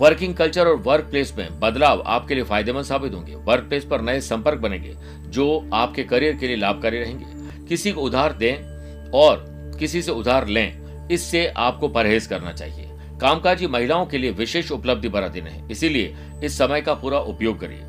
वर्किंग 0.00 0.34
कल्चर 0.34 0.66
और 0.66 0.76
वर्क 0.76 1.04
प्लेस 1.04 1.34
में 1.38 1.60
बदलाव 1.60 2.02
आपके 2.06 2.34
लिए 2.34 2.44
फ़ायदेमंद 2.44 2.84
साबित 2.84 3.14
होंगे। 3.14 3.34
वर्क 3.34 3.64
प्लेस 3.64 3.84
पर 3.84 4.00
नए 4.00 4.20
संपर्क 4.20 4.58
बनेंगे, 4.58 4.94
जो 5.26 5.70
आपके 5.74 6.02
करियर 6.02 6.36
के 6.36 6.46
लिए 6.46 6.56
लाभकारी 6.56 6.98
रहेंगे। 6.98 7.66
किसी 7.66 7.92
को 7.92 8.00
उधार 8.00 8.32
दें 8.32 9.10
और 9.10 9.44
किसी 9.78 10.02
से 10.02 10.12
उधार 10.12 10.46
लें, 10.46 11.08
इससे 11.08 11.46
आपको 11.46 11.88
परहेज 11.88 12.26
करना 12.26 12.52
चाहिए। 12.52 12.88
कामकाजी 13.20 13.66
महिलाओं 13.66 14.06
के 14.06 14.18
लिए 14.18 14.30
विशेष 14.30 14.70
उपलब्धि 14.72 15.08
भरा 15.08 15.28
दिन 15.28 15.46
है। 15.46 15.70
इसीलिए 15.70 16.16
इस 16.44 16.58
समय 16.58 16.80
का 16.80 16.94
पूरा 16.94 17.18
उपयोग 17.18 17.60
करिए। 17.60 17.82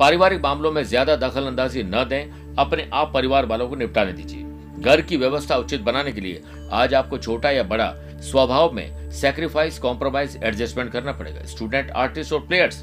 पारिवारिक 0.00 0.40
मामलों 0.42 0.70
में 0.72 0.82
ज़्यादा 0.82 1.14
दखल 1.18 1.46
अंदाजी 1.46 1.82
न 1.82 2.04
दें, 2.04 2.54
अपने 2.58 2.88
आप 2.92 3.10
परिवार 3.14 3.46
वालों 3.46 3.68
को 3.68 3.76
निपटाने 3.76 4.12
दीजिए। 4.12 4.44
घर 4.80 5.00
की 5.00 5.16
व्यवस्था 5.16 5.56
उचित 5.56 5.80
बनाने 5.80 6.12
के 6.12 6.20
लिए 6.20 6.42
आज 6.72 6.94
आपको 6.94 7.18
छोटा 7.18 7.50
या 7.50 7.62
बड़ा 7.64 7.92
स्वभाव 8.22 8.72
में 8.72 9.10
सेक्रीफाइस 9.12 9.78
कॉम्प्रोमाइज 9.78 10.38
एडजस्टमेंट 10.44 10.90
करना 10.92 11.12
पड़ेगा। 11.12 11.44
स्टूडेंट 11.46 11.90
आर्टिस्ट 11.90 12.32
और 12.32 12.40
प्लेयर्स 12.40 12.82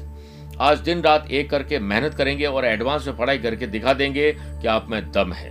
आज 0.60 0.78
दिन 0.80 1.02
रात 1.02 1.30
एक 1.30 1.50
करके 1.50 1.78
मेहनत 1.80 2.14
करेंगे 2.14 2.46
और 2.46 2.64
एडवांस 2.64 3.06
में 3.06 3.16
पढ़ाई 3.16 3.38
करके 3.38 3.66
दिखा 3.66 3.92
देंगे 3.94 4.32
कि 4.32 4.68
आप 4.68 4.86
में 4.90 5.10
दम 5.12 5.32
है। 5.32 5.50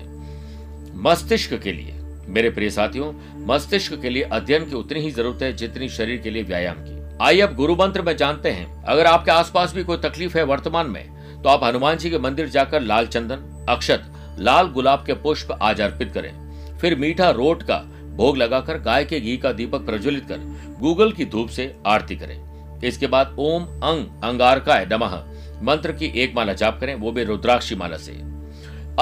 मस्तिष्क 1.01 1.53
के 1.53 1.71
लिए, 1.71 1.93
मेरे 2.27 2.49
प्रिय 2.49 2.69
साथियों, 2.69 3.11
मस्तिष्क 3.47 3.99
के 4.01 4.09
लिए 4.09 4.23
अध्ययन 4.23 4.69
की 4.69 4.75
उतनी 4.75 4.99
ही 4.99 5.11
ज़रूरत 5.11 5.43
है 5.43 5.51
जितनी 5.55 5.89
शरीर 5.89 6.21
के 6.21 6.29
लिए 6.29 6.43
व्यायाम 6.43 6.77
की। 6.79 6.95
आइए 7.21 7.41
अब 7.41 7.55
गुरु 7.55 7.75
मंत्र 7.75 8.01
में 8.01 8.15
जानते 8.17 8.51
हैं। 8.51 8.83
अगर 8.85 9.05
आपके 9.05 9.31
आसपास 9.31 9.75
भी 9.75 9.83
कोई 9.83 9.97
तकलीफ़ 9.99 10.37
है 10.37 10.43
वर्तमान 10.45 10.87
में 10.87 11.16
तो 11.43 11.49
आप 11.49 11.63
हनुमान 11.63 11.97
जी 11.97 12.09
के 12.09 12.19
मंदिर 12.19 12.49
जाकर 12.49 12.81
लाल 12.81 13.07
चंदन, 13.07 13.65
अक्षत, 13.69 14.03
लाल 14.39 14.67
गुलाब 14.67 15.03
के 15.05 15.13
पुष्प 15.13 15.57
आज 15.61 15.81
अर्पित 15.81 16.11
करें। 16.11 16.47
फिर 16.77 16.95
मीठा 16.95 17.29
रोट 17.29 17.63
का 17.63 17.77
भोग 18.15 18.37
लगाकर 18.37 18.77
गाय 18.77 19.05
के 19.05 19.19
घी 19.19 19.37
का 19.37 19.51
दीपक 19.51 19.85
प्रज्वलित 19.85 20.25
कर 20.27 20.37
गूगल 20.79 21.11
की 21.11 21.25
धूप 21.25 21.49
से 21.49 21.75
आरती 21.87 22.15
करें। 22.15 22.47
इसके 22.81 23.07
बाद 23.07 23.35
ओम 23.39 23.63
अंग 23.63 24.23
अंगारकाय 24.23 24.85
नमः, 24.85 25.23
मंत्र 25.63 25.91
की 25.91 26.05
एक 26.05 26.35
माला 26.35 26.53
जाप 26.53 26.79
करें, 26.79 26.95
वो 26.95 27.11
भी 27.11 27.23
रुद्राक्षी 27.23 27.75
माला 27.75 27.97
से। 27.97 28.11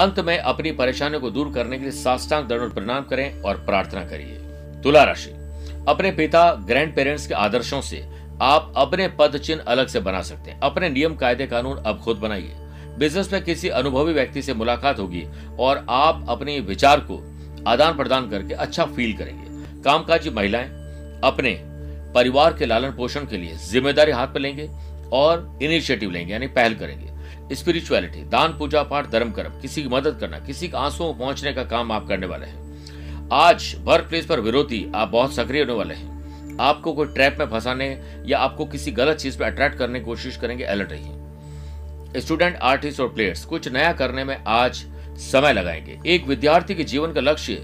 अंत 0.01 0.19
में 0.19 0.37
अपनी 0.37 0.71
परेशानियों 0.71 1.21
को 1.21 1.29
दूर 1.29 1.51
करने 1.53 1.75
के 1.75 1.81
लिए 1.81 1.91
साष्टांग 1.91 2.45
दंड 2.45 2.73
प्रणाम 2.73 3.03
करें 3.03 3.41
और 3.41 3.55
प्रार्थना 3.55 4.05
करिए। 4.05 4.35
तुला 4.83 5.03
राशि। 5.03 5.31
अपने 5.87 6.11
पिता 6.11 6.53
ग्रैंड 6.53 6.95
पेरेंट्स 6.95 7.27
के 7.27 7.33
आदर्शों 7.33 7.81
से 7.81 8.14
आप 8.41 8.73
अपने 8.77 9.07
पद 9.09 9.37
चिन्ह 9.37 9.63
अलग 9.63 9.87
से 9.87 9.99
बना 9.99 10.21
सकते 10.21 10.51
हैं। 10.51 10.59
अपने 10.59 10.89
नियम, 10.89 11.15
कायदे, 11.15 11.45
कानून 11.47 11.77
अब 11.77 11.99
खुद 11.99 12.17
बनाइए। 12.17 12.55
बिज़नेस 12.99 13.31
में 13.33 13.43
किसी 13.43 13.69
अनुभवी 13.69 14.13
व्यक्ति 14.13 14.41
से 14.41 14.53
मुलाकात 14.53 14.99
होगी 14.99 15.23
और 15.59 15.85
आप 15.89 16.25
अपने 16.29 16.59
विचार 16.59 16.99
को 16.99 17.21
आदान 17.67 17.95
प्रदान 17.97 18.29
करके 18.29 18.53
अच्छा 18.53 18.85
फील 18.85 19.13
करेंगे। 19.13 19.81
कामकाजी 19.83 20.29
महिलाएँ 20.29 20.67
अपने 21.23 21.59
परिवार 22.15 22.53
के 22.53 22.65
लालन 22.65 22.91
पोषण 22.91 23.25
के 23.25 23.37
लिए 23.37 23.55
ज़िम्मेदारी 23.57 24.11
हाथ 24.11 24.27
में 24.27 24.41
लेंगे 24.41 24.69
और 25.13 25.59
इनिशिएटिव 25.61 26.11
लेंगे, 26.11 26.33
यानी 26.33 26.47
पहल 26.47 26.75
करेंगे। 26.75 27.55
स्पिरिचुअलिटी 27.55 28.23
दान, 28.23 28.57
पूजा 28.57 28.83
पाठ, 28.83 29.09
धर्म, 29.11 29.31
कर्म, 29.31 29.59
किसी 29.61 29.83
की 29.83 29.89
मदद 29.89 30.17
करना, 30.19 30.39
किसी 30.39 30.67
के 30.67 30.77
आंसुओं 30.77 31.13
पहुँचने 31.13 31.53
का 31.53 31.63
काम 31.63 31.91
आप 31.91 32.07
करने 32.07 32.27
वाले 32.27 32.45
हैं। 32.45 33.29
आज 33.33 33.75
वर्क 33.79 34.05
प्लेस 34.05 34.25
पर 34.25 34.39
विरोधी 34.39 34.85
आप 34.95 35.07
बहुत 35.07 35.33
सक्रिय 35.33 35.61
होने 35.61 35.73
वाले 35.73 35.93
हैं। 35.93 36.14
आपको 36.59 36.93
कोई 36.93 37.07
ट्रैप 37.07 37.35
में 37.39 37.45
फंसाने 37.45 38.01
या 38.25 38.39
आपको 38.39 38.65
किसी 38.65 38.91
गलत 38.91 39.17
चीज़ 39.17 39.37
पे 39.37 39.45
अट्रैक्ट 39.45 39.77
करने 39.77 39.99
की 39.99 40.05
कोशिश 40.05 40.37
करेंगे, 40.37 40.63
अलर्ट 40.63 40.91
रहिए। 40.91 42.21
स्टूडेंट, 42.21 42.55
आर्टिस्ट 42.55 42.99
और 42.99 43.07
प्लेयर्स, 43.07 43.45
कुछ 43.45 43.67
नया 43.67 43.93
करने 43.93 44.23
में 44.23 44.43
आज 44.47 44.85
समय 45.17 45.53
लगाएँगे। 45.53 45.99
एक 46.05 46.27
विद्यार्थी 46.27 46.75
के 46.75 46.83
जीवन 46.83 47.13
का 47.13 47.21
लक्ष्य 47.21 47.63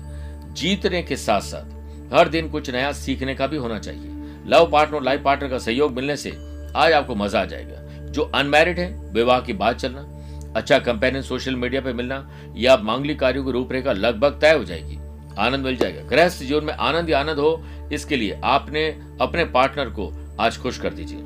जीतने 0.51 1.03
के 1.03 1.15
साथ 1.15 1.41
साथ 1.41 1.81
हर 2.13 2.29
दिन 2.29 2.49
कुछ 2.49 2.69
नया 2.69 2.91
सीखने 2.91 3.35
का 3.35 3.47
भी 3.47 3.57
होना 3.57 3.79
चाहिए। 3.79 4.09
लव 4.47 4.69
पार्टनर 4.71 4.95
और 4.95 5.03
लाइफ 5.03 5.21
पार्टनर 5.23 5.49
का 5.49 5.57
सहयोग 5.57 5.93
मिलने 5.93 6.15
से 6.15 6.31
आज 6.75 6.93
आपको 6.93 7.15
मज़ा 7.15 7.41
आ 7.41 7.45
जाएगा। 7.45 8.07
जो 8.07 8.21
अनमेरिड 8.21 8.79
है, 8.79 9.11
विवाह 9.13 9.41
की 9.41 9.53
बात 9.53 9.77
चलना 9.77 10.07
अच्छा 10.55 10.79
कंपेनियन 10.79 11.23
सोशल 11.23 11.55
मीडिया 11.55 11.81
पे 11.81 11.93
मिलना 11.93 12.31
या 12.55 12.77
मांगलिक 12.77 13.19
कार्यों 13.19 13.45
की 13.45 13.51
रूपरेखा 13.51 13.91
लगभग 13.91 14.39
तय 14.41 14.53
हो 14.53 14.63
जाएगी। 14.63 14.97
आनंद 15.39 15.65
मिल 15.65 15.75
जाएगा। 15.75 16.01
गृहस्थ 16.03 16.43
जीवन 16.43 16.63
में 16.63 16.73
आनंद 16.73 17.07
ही 17.07 17.13
आनंद 17.13 17.37
हो 17.37 17.63
इसके 17.91 18.15
लिए 18.15 18.39
आपने 18.43 18.87
अपने 19.21 19.45
पार्टनर 19.45 19.89
को 19.89 20.11
आज 20.39 20.57
खुश 20.57 20.77
कर 20.77 20.93
दीजिए। 20.93 21.19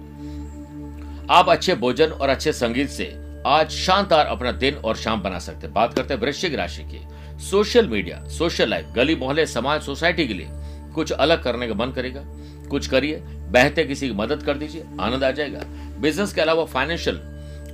आप 1.30 1.50
अच्छे 1.50 1.76
भोजन 1.76 2.08
और 2.08 2.30
अच्छे 2.30 2.54
संगीत 2.54 2.90
से 2.90 3.14
आज 3.48 3.70
शानदार 3.70 4.26
अपना 4.26 4.52
दिन 4.52 4.76
और 4.76 4.96
शाम 4.96 5.22
बना 5.22 5.40
सकते 5.40 5.66
हैं। 5.66 5.74
बात 5.74 5.94
करते 5.94 6.14
हैं 6.14 6.22
वृश्चिक 6.22 6.56
राशि 6.56 6.84
की। 6.84 7.02
सोशल 7.44 7.88
मीडिया, 7.88 8.24
सोशल 8.28 8.70
लाइफ, 8.70 8.86
गली 8.96 9.16
मोहल्ले, 9.16 9.46
समाज, 9.46 9.82
सोसाइटी 9.82 10.28
के 10.28 10.34
लिए 10.34 10.48
कुछ 10.94 11.12
अलग 11.12 11.44
करने 11.44 11.68
का 11.68 11.74
मन 11.74 11.92
करेगा। 11.92 12.22
कुछ 12.70 12.88
करिए, 12.88 13.16
बहते 13.52 13.84
किसी 13.84 14.08
की 14.08 14.14
मदद 14.14 14.44
कर 14.44 14.58
दीजिए, 14.58 14.84
आनंद 15.00 15.24
आ 15.24 15.32
जाएगा। 15.32 15.60
बिज़नेस 16.00 16.34
के 16.34 16.42
अलावा 16.42 16.66
फाइनेंशियल 16.66 17.22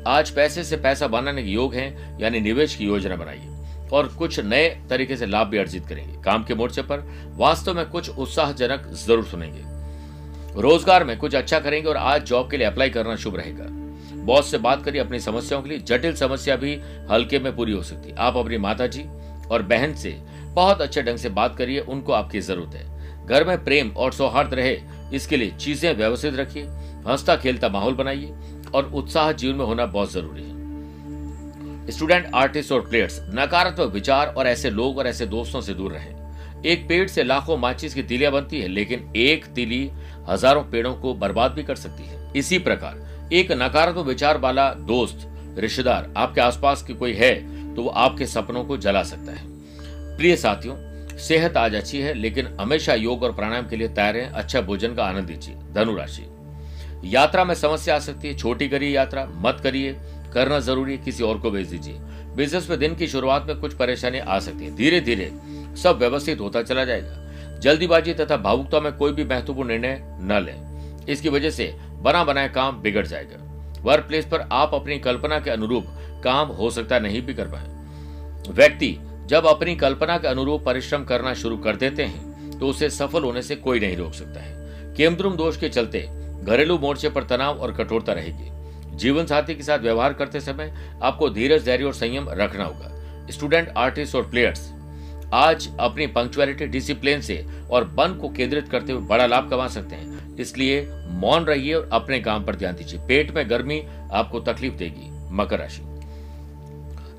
आज 0.08 0.30
पैसे 0.30 0.64
से 0.64 0.78
पैसा 0.78 1.08
बनाने 1.08 1.44
के 1.44 1.50
योग 1.50 1.76
है, 1.76 2.18
यानी 2.22 2.40
निवेश 2.40 2.76
की 2.76 2.86
योजना 2.86 3.16
बनाइए। 3.16 3.51
और 3.94 4.08
कुछ 4.18 4.40
नए 4.40 4.68
तरीके 4.90 5.18
से 5.18 5.26
लाभ 5.26 5.48
भी 5.48 5.58
अर्जित 5.58 5.86
करेंगे। 5.86 6.22
काम 6.24 6.44
के 6.44 6.56
मोर्चे 6.56 6.82
पर 6.82 7.04
वास्तव 7.38 7.74
में 7.74 7.86
कुछ 7.90 8.10
उत्साहजनक 8.10 8.88
ज़रूर 8.98 9.26
सुनेंगे। 9.26 10.62
रोज़गार 10.62 11.04
में 11.04 11.18
कुछ 11.18 11.36
अच्छा 11.36 11.60
करेंगे 11.60 11.90
और 11.90 11.98
आज 11.98 12.24
जॉब 12.26 12.50
के 12.52 12.58
लिए 12.58 12.68
अप्लाई 12.68 12.90
करना 12.90 13.16
शुभ 13.16 13.36
रहेगा। 13.36 13.66
बॉस 14.26 14.52
से 14.52 14.58
बात 14.58 14.84
करिए 14.84 15.02
अपनी 15.02 15.20
समस्याओं 15.20 15.62
के 15.62 15.70
लिए। 15.70 15.78
जटिल 15.80 16.16
समस्या 16.16 16.56
भी 16.56 16.74
हल्के 17.12 17.40
में 17.40 17.56
पूरी 17.56 17.72
हो 17.72 17.84
सकती। 17.84 18.10
है 18.10 18.16
आप 18.18 18.38
अपनी 18.38 18.58
माता 18.58 18.88
जी 18.88 19.04
और 19.52 19.62
बहन 19.64 19.94
से 19.94 20.16
बहुत 20.54 20.82
अच्छे 20.82 21.02
ढंग 21.04 21.18
से 21.18 21.30
बात 21.30 21.56
करिए, 21.58 21.80
उनको 21.80 22.14
आपकी 22.14 22.40
ज़रूरत 22.40 22.76
है। 22.76 23.26
घर 23.26 23.48
में 23.48 23.64
प्रेम 23.64 23.92
और 23.92 24.14
सौहार्द 24.14 24.54
रहे, 24.54 24.78
इसके 25.14 25.38
लिए 25.38 25.52
चीज़ें 25.52 25.94
व्यवस्थित 25.94 26.36
रखिए, 26.36 26.64
हंसता 27.08 27.36
खेलता 27.36 27.70
माहौल 27.70 27.94
बनाइए 27.94 28.34
और 28.74 28.92
उत्साह 28.94 29.32
जीवन 29.32 29.56
में 29.56 29.66
होना 29.66 29.86
बहुत 29.88 30.12
ज़रूरी 30.12 30.42
है। 30.42 30.51
स्टूडेंट, 31.90 32.30
आर्टिस्ट 32.36 32.72
और 32.72 32.82
प्लेयर्स 32.82 33.20
नकारात्मक 33.30 33.94
विचार 33.94 34.28
और 34.28 34.48
ऐसे 34.48 34.70
लोग 34.70 34.98
और 34.98 35.08
ऐसे 35.08 35.26
दोस्तों 35.28 35.62
से 35.62 35.74
दूर 35.74 35.92
रहें। 35.92 36.64
एक 36.64 36.88
पेड़ 36.88 37.08
से 37.08 37.24
लाखों 37.24 37.58
माचिस 37.58 37.94
की 37.94 38.04
तिलियाँ 38.04 38.32
बनती 38.32 38.60
है, 38.62 38.68
लेकिन 38.68 39.12
एक 39.18 39.46
तिली 39.46 39.90
हज़ारों 40.28 40.64
पेड़ों 40.64 40.94
को 40.96 41.14
बर्बाद 41.16 41.52
भी 41.52 41.64
कर 41.64 41.76
सकती 41.76 42.04
है। 42.04 42.20
इसी 42.36 42.60
प्रकार, 42.60 43.30
एक 43.34 43.52
नकारात्मक 43.54 44.06
विचार 44.06 44.38
वाला 44.38 44.70
दोस्त, 44.74 45.28
रिश्तेदार 45.58 46.14
आपके 46.18 46.42
आसपास 46.42 46.84
की 46.84 46.94
कोई 46.94 47.14
है 47.14 47.34
तो 47.76 47.84
वो 47.84 47.90
आपके 47.90 48.26
सपनों 48.28 48.64
को 48.64 48.78
जला 48.78 49.04
सकता 49.04 49.32
है। 49.32 49.50
प्रिय 50.18 50.36
साथियों, 50.36 50.76
सेहत 51.18 51.58
आज 51.58 51.76
अच्छी 51.76 52.00
है, 52.00 52.14
लेकिन 52.14 52.48
हमेशा 52.60 52.94
योग 52.94 53.24
और 53.24 53.32
प्राणायाम 53.34 53.68
के 53.68 53.76
लिए 53.76 53.88
तैयार 53.90 54.18
है 54.18 54.32
अच्छा 54.32 54.62
भोजन 54.62 54.96
का 54.96 55.06
आनंद 55.06 55.30
लीजिए। 55.30 55.56
धनुराशि, 55.74 56.26
यात्रा 57.06 57.44
में 57.46 57.54
समस्या 57.56 57.96
आ 57.96 58.00
सकती 58.00 58.28
है, 58.28 58.38
छोटी 58.38 58.68
करिए 58.70 58.90
यात्रा, 58.90 59.26
मत 59.36 59.60
करिए 59.64 59.94
करना 60.34 60.60
ज़रूरी 60.60 60.92
है, 60.92 60.98
किसी 60.98 61.24
और 61.24 61.40
को 61.40 61.52
भेज 61.52 61.68
दीजिए। 61.68 62.00
बिज़नेस 62.36 62.70
में 62.70 62.78
दिन 62.80 62.96
की 62.96 63.08
शुरुआत 63.08 63.48
में 63.48 63.60
कुछ 63.60 63.74
परेशानी 63.74 64.20
आ 64.20 64.40
सकती 64.40 64.66
है। 64.66 64.76
धीरे 64.76 65.00
धीरे 65.02 65.32
सब 65.78 65.98
व्यवस्थित 66.00 66.40
होता 66.40 66.62
चला 66.64 66.86
जाएगा। 66.86 67.60
जल्दीबाजी 67.60 68.14
तथा 68.14 68.38
भावुकता 68.38 68.80
में 68.80 68.92
कोई 68.94 69.12
भी 69.12 69.24
महत्वपूर्ण 69.26 69.70
निर्णय 69.70 70.00
न 70.22 70.42
लें। 70.46 71.06
इसकी 71.06 71.30
वजह 71.30 71.50
से 71.50 71.74
बना 72.02 72.24
बनाया 72.24 72.48
काम 72.50 72.82
बिगड़ 72.82 73.06
जाएगा। 73.08 73.38
वर्क 73.82 74.06
प्लेस 74.06 74.26
पर 74.26 74.48
आप 74.52 74.74
अपनी 74.74 74.98
कल्पना 75.00 75.40
के 75.40 75.50
अनुरूप 75.50 75.86
काम 76.24 76.48
हो 76.50 76.70
सकता 76.70 77.00
नहीं 77.00 77.22
भी 77.22 77.34
कर 77.34 77.48
पाए। 77.48 78.54
व्यक्ति 78.54 78.98
जब 79.28 79.46
अपनी 79.46 79.76
कल्पना 79.76 80.18
के 80.18 80.28
अनुरूप 80.28 80.64
परिश्रम 80.66 81.04
करना 81.04 81.34
शुरू 81.34 81.58
कर 81.58 81.76
देते 81.76 82.04
हैं 82.04 82.60
तो 82.60 82.68
उसे 82.68 82.90
सफल 82.90 83.24
होने 83.24 83.42
से 83.42 83.56
कोई 83.58 83.80
नहीं 83.80 83.98
रोक 83.98 84.14
सकता 84.14 84.40
है। 84.40 84.94
केमद्रुम 84.96 85.36
दोष 85.36 85.58
के 85.58 85.70
चलते 85.70 86.08
घरेलू 86.44 86.78
मोर्चे 86.78 87.10
पर 87.10 87.24
तनाव 87.24 87.60
और 87.60 87.74
कठोरता 87.74 88.14
रहेगी। 88.14 88.50
जीवन 89.02 89.26
साथी 89.26 89.56
के 89.56 89.64
साथ 89.64 89.80
व्यवहार 89.80 90.14
करते 90.14 90.40
समय 90.40 90.74
आपको 91.04 91.30
धीरज, 91.30 91.66
धैर्य 91.66 91.84
और 91.84 91.94
संयम 91.94 92.30
रखना 92.32 92.64
होगा। 92.64 93.28
स्टूडेंट 93.32 93.70
आर्टिस्ट 93.78 94.16
और 94.16 94.30
प्लेयर्स 94.30 94.72
आज 95.34 95.68
अपनी 95.80 96.08
पंक्चुअलिटी 96.10 96.66
डिसिप्लिन 96.68 97.22
से 97.22 97.46
और 97.72 97.84
बन 97.90 98.14
को 98.14 98.30
केंद्रित 98.30 98.68
करते 98.70 98.94
हुए 98.94 99.08
बड़ा 99.08 99.26
लाभ 99.26 99.50
कमा 99.50 99.68
सकते 99.68 99.96
हैं। 99.96 100.36
इसलिए 100.38 100.82
मौन 101.22 101.44
रहिए 101.44 101.74
और 101.74 101.90
अपने 101.94 102.20
काम 102.20 102.44
पर 102.44 102.56
ध्यान 102.56 102.76
दीजिए। 102.76 103.00
पेट 103.08 103.36
में 103.36 103.50
गर्मी 103.50 103.82
आपको 104.12 104.40
तकलीफ़ 104.42 104.74
देगी, 104.74 105.10
मकर 105.32 105.60
राशि। 105.60 105.82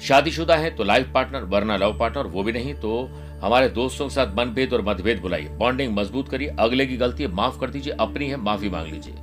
शादीशुदा 0.02 0.56
है 0.56 0.70
तो 0.70 0.84
लाइफ 0.84 1.10
पार्टनर 1.14 1.42
वरना 1.46 1.76
लव 1.76 1.98
पार्टनर 1.98 2.26
वो 2.26 2.42
भी 2.42 2.52
नहीं 2.52 2.74
तो 2.74 3.08
हमारे 3.42 3.68
दोस्तों 3.70 4.08
के 4.08 4.14
साथ 4.14 4.36
मनभेद 4.36 4.72
और 4.72 4.82
मतभेद 4.82 5.20
बुलाइए। 5.20 5.48
बॉन्डिंग 5.58 5.96
मज़बूत 5.96 6.28
करिए, 6.28 6.54
अगले 6.58 6.86
की 6.86 6.96
गलती 6.96 7.26
माफ़ 7.28 7.58
कर 7.60 7.70
दीजिए, 7.70 7.92
अपनी 8.00 8.28
है, 8.28 8.36
माफ़ी 8.38 8.68
मांग 8.68 8.86
लीजिए। 8.86 9.14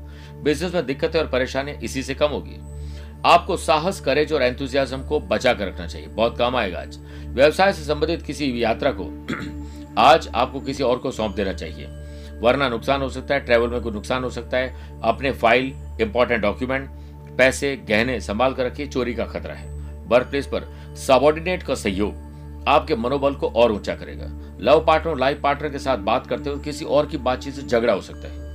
बिज़नेस 0.43 0.74
में 0.74 0.86
दिक्कतें 0.86 1.19
और 1.19 1.27
परेशानियाँ 1.27 1.77
इसी 1.77 2.03
से 2.03 2.15
कम 2.15 2.27
होगी। 2.27 2.58
आपको 3.25 3.58
साहस 3.58 4.00
करेज 4.01 4.34
और 4.34 4.41
एंथुजियाज्म 4.41 5.01
को 5.03 5.19
बचा 5.19 5.53
कर 5.53 5.67
रखना 5.67 5.88
चाहिए। 5.88 6.08
बहुत 6.08 6.38
काम 6.38 6.55
आएगा 6.55 6.79
आज। 6.79 6.98
व्यवसाय 7.27 7.74
से 7.74 7.84
संबंधित 7.84 8.22
किसी 8.22 8.63
यात्रा 8.63 8.91
को 8.91 9.10
आज 9.98 10.27
आपको 10.36 10.60
किसी 10.60 10.84
और 10.84 10.98
को 10.98 11.12
सौंप 11.12 11.36
देना 11.36 11.53
चाहिए। 11.53 11.88
वरना 12.41 12.69
नुकसान 12.69 13.01
हो 13.01 13.10
सकता 13.10 13.34
है 13.34 13.39
ट्रेवल 13.39 13.69
में 13.69 13.81
कोई 13.81 13.91
नुकसान 13.91 14.24
हो 14.24 14.29
सकता 14.29 14.58
है। 14.58 15.01
अपने 15.03 15.31
फ़ाइल 15.31 15.74
इंपॉर्टेंट 16.01 16.41
डॉक्यूमेंट 16.41 16.89
पैसे, 17.38 17.75
गहने 17.89 18.19
संभाल 18.22 18.53
कर 18.53 18.65
रखिए, 18.65 18.88
चोरी 18.88 19.13
का 19.13 19.25
खतरा 19.25 19.53
है। 19.53 19.67
वर्क 20.08 20.27
प्लेस 20.27 20.48
पर 20.48 20.96
सबॉर्डिनेट 20.98 21.63
का 21.63 21.75
सहयोग 21.75 22.65
आपके 22.67 22.96
मनोबल 22.96 23.34
को 23.34 23.48
और 23.48 23.72
ऊँचा 23.72 23.96
करेगा। 23.96 24.25
लव 24.62 24.84
पार्टनर 24.86 25.17
लाइफ 25.17 25.41
पार्टनर 25.41 25.69
के 25.69 25.79
साथ 25.79 25.98
बात 25.98 26.27
करते 26.27 26.50
हुए 26.50 26.63
किसी 26.63 26.86
और 26.86 27.05
की 27.05 27.17
बातचीत 27.17 27.53
से 27.53 27.62
झगड़ा 27.62 27.93
हो 27.93 28.01
सकता 28.01 28.27
है। 28.27 28.48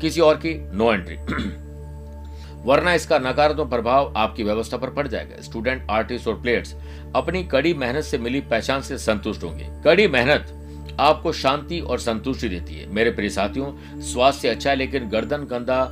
किसी 0.00 0.20
और 0.20 0.36
की 0.36 0.54
नो 0.76 0.92
एंट्री 0.92 1.16
वरना 2.64 2.92
इसका 2.94 3.18
नकारात्मक 3.18 3.68
प्रभाव 3.70 4.12
आपकी 4.16 4.42
व्यवस्था 4.42 4.76
पर 4.76 4.90
पड़ 4.90 5.06
जाएगा। 5.08 5.40
स्टूडेंट 5.42 5.86
आर्टिस्ट 5.90 6.28
और 6.28 6.40
प्लेयर्स 6.40 6.74
अपनी 7.16 7.42
कड़ी 7.44 7.74
मेहनत 7.74 8.04
से 8.04 8.18
मिली 8.18 8.40
पहचान 8.40 8.82
से 8.82 8.98
संतुष्ट 8.98 9.42
होंगे। 9.44 9.68
कड़ी 9.84 10.06
मेहनत 10.08 10.96
आपको 11.00 11.32
शांति 11.32 11.80
और 11.80 11.98
संतुष्टि 11.98 12.48
देती 12.48 12.74
है। 12.74 12.86
मेरे 12.86 13.10
प्रिय 13.10 13.30
साथियों, 13.30 14.00
स्वास्थ्य 14.00 14.48
अच्छा 14.48 14.70
है, 14.70 14.76
लेकिन 14.76 15.08
गर्दन, 15.08 15.44
कंधा 15.44 15.88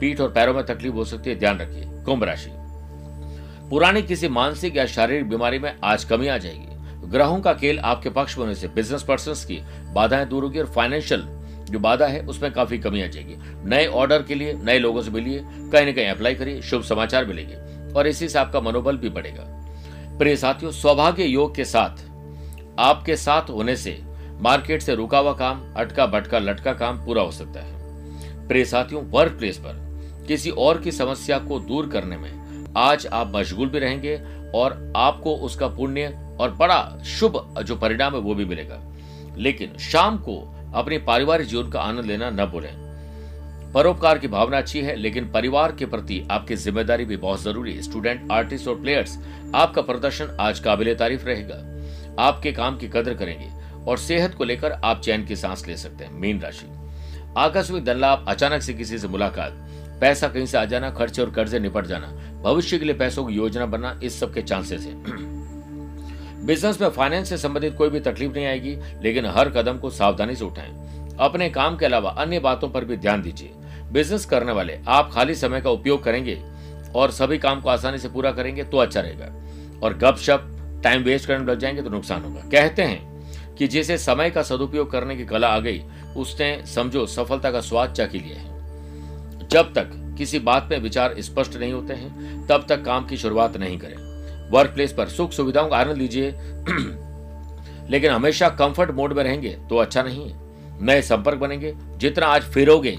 पीठ 0.00 0.20
और 0.20 0.32
पैरों 0.32 0.54
में 0.54 0.64
तकलीफ़ 0.66 0.94
हो 0.94 1.04
सकती 1.04 1.30
है। 1.30 1.38
ध्यान 1.38 1.58
रखिए, 1.58 1.84
कुंभ 2.04 2.24
राशि। 2.24 2.50
पुरानी 3.70 4.02
किसी 4.02 4.28
मानसिक 4.28 4.76
या 4.76 4.86
शारीरिक 4.86 5.28
बीमारी 5.28 5.58
में 5.58 5.74
आज 5.84 6.04
कमी 6.04 6.28
आ 6.28 6.38
जाएगी। 6.38 7.08
ग्रहों 7.08 7.40
का 7.40 7.52
खेल 7.54 7.78
आपके 7.78 8.10
पक्ष 8.10 8.36
में 8.38 8.44
होने 8.44 8.54
से 8.54 8.68
बिज़नेस 8.68 9.02
पर्सन 9.02 9.32
की 9.46 9.62
बाधाएँ 9.92 10.26
दूर 10.26 10.44
होगी 10.44 10.58
और 10.58 10.66
फाइनेंशियल 10.66 11.20
जो 11.72 11.78
बाधा 11.78 12.06
है, 12.06 12.20
उसमें 12.20 12.52
काफ़ी 12.52 12.78
कमी 12.78 13.02
आ 13.02 13.06
जाएगी। 13.06 13.34
नए 13.68 13.86
ऑर्डर 13.86 14.22
के 14.22 14.34
लिए, 14.34 14.52
नए 14.52 14.78
लोगों 14.78 15.02
से 15.02 15.10
मिलिए, 15.10 15.38
कहीं 15.44 15.86
ना 15.86 15.92
कहीं 15.92 16.06
अप्लाई 16.06 16.34
करिए, 16.34 16.62
शुभ 16.62 16.82
समाचार 16.82 17.24
मिलेंगे। 17.24 17.72
और 17.92 18.06
इसी 18.06 18.28
से 18.28 18.38
आपका 18.38 18.60
मनोबल 18.60 18.96
भी 18.96 19.08
बढ़ेगा। 19.08 19.42
प्रिय 20.18 20.36
साथियों, 20.36 20.72
सौभाग्य 20.72 21.24
योग 21.24 21.54
के 21.54 21.64
साथ, 21.64 22.12
आपके 22.78 23.16
साथ 23.16 23.50
होने 23.50 23.76
से 23.76 24.02
मार्केट 24.40 24.82
से 24.82 24.94
रुका 24.94 25.18
हुआ 25.18 25.32
काम, 25.32 25.74
अटका 25.76 26.06
भटका 26.06 26.38
लटका 26.38 26.72
काम 26.72 27.04
पूरा 27.04 27.22
हो 27.22 27.30
सकता 27.30 27.60
है। 27.60 27.82
प्रिय 28.48 28.64
साथियों 28.64 29.04
वर्क 29.04 29.32
प्लेस 29.32 29.58
पर 29.58 29.92
किसी 30.28 30.50
और 30.50 30.80
की 30.80 30.92
समस्या 30.92 31.38
को 31.38 31.60
दूर 31.60 31.88
करने 31.88 32.16
में 32.16 32.64
आज 32.76 33.06
आप 33.06 33.32
मशगूल 33.36 33.68
भी 33.68 33.78
रहेंगे 33.78 34.16
और 34.54 34.92
आपको 34.96 35.36
उसका 35.36 35.68
पुण्य 35.68 36.36
और 36.40 36.50
बड़ा 36.50 36.98
शुभ 37.04 37.54
जो 37.62 37.76
परिणाम 37.76 38.14
है 38.14 38.20
वो 38.20 38.34
भी 38.34 38.44
मिलेगा। 38.44 38.82
लेकिन 39.36 39.78
शाम 39.78 40.16
को 40.18 40.61
अपने 40.74 40.98
पारिवारिक 40.98 41.46
जीवन 41.46 41.70
का 41.70 41.80
आनंद 41.80 42.04
लेना 42.04 42.30
न 42.30 42.46
भूलें। 42.46 42.92
परोपकार 43.74 44.18
की 44.18 44.28
भावना 44.28 44.58
अच्छी 44.58 44.80
है, 44.80 44.96
लेकिन 44.96 45.30
परिवार 45.30 45.72
के 45.72 45.86
प्रति 45.86 46.28
आपकी 46.30 46.56
ज़िम्मेदारी 46.56 47.04
भी 47.04 47.16
बहुत 47.16 47.42
ज़रूरी 47.42 47.74
है। 47.74 47.82
स्टूडेंट, 47.82 48.32
आर्टिस्ट 48.32 48.68
और 48.68 48.80
प्लेयर्स, 48.80 49.18
आपका 49.54 49.82
प्रदर्शन 49.82 50.36
आज 50.40 50.58
काबिल 50.58 50.94
तारीफ़ 50.94 51.24
रहेगा। 51.24 51.68
आपके 52.22 52.52
काम 52.52 52.78
की 52.78 52.88
कदर 52.88 53.14
करेंगे 53.14 53.50
और 53.84 53.98
सेहत 53.98 54.34
को 54.34 54.44
लेकर 54.44 54.72
आप 54.72 55.00
चैन 55.00 55.24
की 55.24 55.36
सांस 55.36 55.66
ले 55.66 55.76
सकते 55.76 56.04
हैं। 56.04 56.12
मीन 56.12 56.40
राशि। 56.40 56.66
आकस्मिक 57.36 57.84
धन 57.84 57.96
लाभ 57.96 58.24
अचानक 58.28 58.62
से 58.62 58.74
किसी 58.74 58.98
से 58.98 59.08
मुलाकात, 59.08 59.52
पैसा 60.00 60.28
कहीं 60.28 60.46
से 60.46 60.58
आ 60.58 60.64
जाना, 60.64 60.90
खर्चे 60.90 61.22
और 61.22 61.30
कर्जे 61.30 61.58
निपट 61.58 61.86
जाना, 61.86 62.06
भविष्य 62.42 62.78
के 62.78 62.84
लिए 62.84 62.94
पैसों 62.94 63.24
की 63.24 63.34
योजना 63.34 63.66
बनना, 63.66 64.00
इस 64.02 64.20
सब 64.20 64.34
के 64.34 64.42
चांसेस 64.42 64.80
है। 64.80 64.92
बिज़नेस 66.42 66.80
में 66.80 66.88
फाइनेंस 66.88 67.28
से 67.28 67.38
संबंधित 67.38 67.74
कोई 67.76 67.88
भी 67.88 68.00
तकलीफ़ 68.00 68.32
नहीं 68.32 68.46
आएगी, 68.46 68.76
लेकिन 69.02 69.26
हर 69.26 69.50
कदम 69.50 69.78
को 69.78 69.90
सावधानी 69.90 70.36
से 70.36 70.44
उठाएँ। 70.44 70.72
अपने 71.20 71.50
काम 71.50 71.76
के 71.76 71.86
अलावा 71.86 72.10
अन्य 72.10 72.38
बातों 72.38 72.68
पर 72.68 72.84
भी 72.84 72.96
ध्यान 72.96 73.22
दीजिए। 73.22 73.50
बिज़नेस 73.92 74.26
करने 74.26 74.52
वाले, 74.52 74.78
आप 74.88 75.10
खाली 75.12 75.34
समय 75.34 75.60
का 75.60 75.70
उपयोग 75.70 76.04
करेंगे 76.04 76.42
और 76.94 77.10
सभी 77.10 77.38
काम 77.38 77.60
को 77.60 77.68
आसानी 77.68 77.98
से 77.98 78.08
पूरा 78.08 78.32
करेंगे 78.32 78.64
तो 78.64 78.76
अच्छा 78.76 79.00
रहेगा। 79.00 79.34
और 79.82 79.98
गपशप 79.98 80.58
टाइम 80.84 81.02
वेस्ट 81.02 81.28
करने 81.28 81.44
लग 81.44 81.58
जाएँगे 81.58 81.82
तो 81.82 81.90
नुकसान 81.90 82.22
होगा। 82.22 82.40
कहते 82.40 82.82
हैं 82.82 83.12
कि 83.54 83.68
जिसे 83.68 83.98
समय 83.98 84.30
का 84.30 84.42
सदुपयोग 84.42 84.90
करने 84.90 85.16
की 85.16 85.24
कला 85.24 85.48
आ 85.48 85.58
गई, 85.58 85.82
उसने 86.16 86.66
समझो 86.66 87.06
सफलता 87.06 87.50
का 87.50 87.60
स्वाद 87.60 87.92
चाकी 87.92 88.18
लिया 88.18 88.40
है। 88.40 88.52
जब 89.48 89.74
तक 89.74 90.14
किसी 90.18 90.38
बात 90.38 90.68
में 90.70 90.78
विचार 90.78 91.14
स्पष्ट 91.18 91.56
नहीं 91.56 91.72
होते 91.72 91.94
हैं, 91.94 92.46
तब 92.46 92.66
तक 92.68 92.84
काम 92.84 93.06
की 93.06 93.16
शुरुआत 93.16 93.56
नहीं 93.56 93.78
करें। 93.78 94.11
वर्क 94.52 94.70
प्लेस 94.70 94.92
पर 94.92 95.08
सुख 95.08 95.32
सुविधाओं 95.32 95.68
का 95.68 95.76
आनंद 95.76 95.96
लीजिए। 95.96 96.30
लेकिन 97.90 98.10
हमेशा 98.10 98.48
कंफर्ट 98.48 98.90
मोड 98.90 99.12
में 99.12 99.24
रहेंगे 99.24 99.58
तो 99.70 99.76
अच्छा 99.76 100.02
नहीं 100.02 100.30
है। 100.30 100.40
नए 100.82 101.02
संपर्क 101.02 101.38
बनेंगे। 101.38 101.74
जितना 101.96 102.26
आज 102.26 102.42
फिरोगे, 102.42 102.98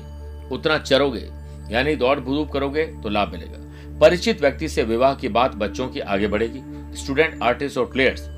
उतना 0.52 0.78
चरोगे। 0.78 1.30
यानी 1.72 1.96
दौड़ 1.96 2.20
धूप 2.20 2.52
करोगे 2.52 2.84
तो 2.86 3.10
लाभ 3.10 3.32
मिलेगा। 3.32 3.60
परिचित 4.00 4.42
व्यक्ति 4.42 4.70
से 4.70 4.84
विवाह 4.84 5.16
की 5.16 5.28
बात 5.28 5.56
बच्चों 5.56 5.88
की 5.88 6.00
आगे 6.00 6.28
बढ़ेगी। 6.28 6.62
स्टूडेंट 6.98 7.44
आर्टिस्ट 7.44 7.78
और 7.78 7.86
प्लेयर्स 7.86 8.30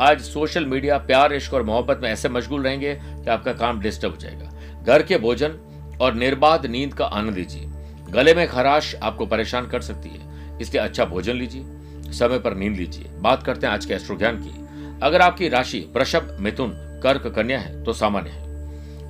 आज 0.00 0.20
सोशल 0.20 0.66
मीडिया 0.66 0.98
प्यार, 0.98 1.32
इश्क 1.32 1.54
और 1.54 1.62
मोहब्बत 1.62 2.00
में 2.02 2.10
ऐसे 2.10 2.28
मशगूल 2.28 2.62
रहेंगे 2.62 3.00
कि 3.04 3.30
आपका 3.30 3.52
काम 3.52 3.80
डिस्टर्ब 3.80 4.12
हो 4.12 4.18
जाएगा। 4.18 4.52
घर 4.86 5.02
के 5.02 5.18
भोजन 5.18 5.58
और 6.00 6.14
निर्बाध 6.14 6.66
नींद 6.66 6.94
का 6.94 7.06
आनंद 7.06 7.34
लीजिए। 7.34 7.64
गले 8.10 8.34
में 8.34 8.48
खराश 8.48 8.96
आपको 9.02 9.26
परेशान 9.26 9.66
कर 9.66 9.80
सकती 9.80 10.08
है। 10.08 10.28
इसलिए 10.60 10.82
अच्छा 10.82 11.04
भोजन 11.04 11.32
लीजिए। 11.32 11.62
समय 12.12 12.38
पर 12.38 12.54
नींद 12.54 12.76
लीजिए। 12.76 13.04
बात 13.04 13.42
करते 13.42 13.66
हैं 13.66 13.74
आज 13.74 13.84
के 13.84 13.94
एस्ट्रो 13.94 14.16
ज्ञान 14.16 14.36
की। 14.36 14.68
अगर 15.02 15.20
आपकी 15.20 15.48
राशि 15.48 15.88
वृषभ, 15.96 16.36
मिथुन, 16.40 16.72
कर्क, 17.02 17.26
कन्या 17.26 17.58
है 17.58 17.84
तो 17.84 17.92
सामान्य 17.92 18.30
है। 18.30 18.48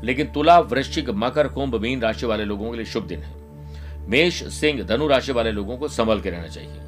लेकिन 0.04 0.26
तुला, 0.26 0.58
वृश्चिक, 0.58 1.10
मकर, 1.10 1.48
कुंभ, 1.48 1.74
मीन 1.74 2.00
राशि 2.00 2.26
वाले 2.26 2.44
लोगों 2.44 2.70
के 2.70 2.76
लिए 2.76 2.86
शुभ 2.86 3.06
दिन 3.06 3.18
है। 3.18 3.38
मेष, 4.08 4.44
सिंह, 4.44 4.82
धनु 4.82 5.06
राशि 5.06 5.32
वाले 5.32 5.52
लोगों 5.52 5.78
को 5.78 5.88
संभल 5.88 6.20
के 6.20 6.30
रहना 6.30 6.46
चाहिए। 6.46 6.80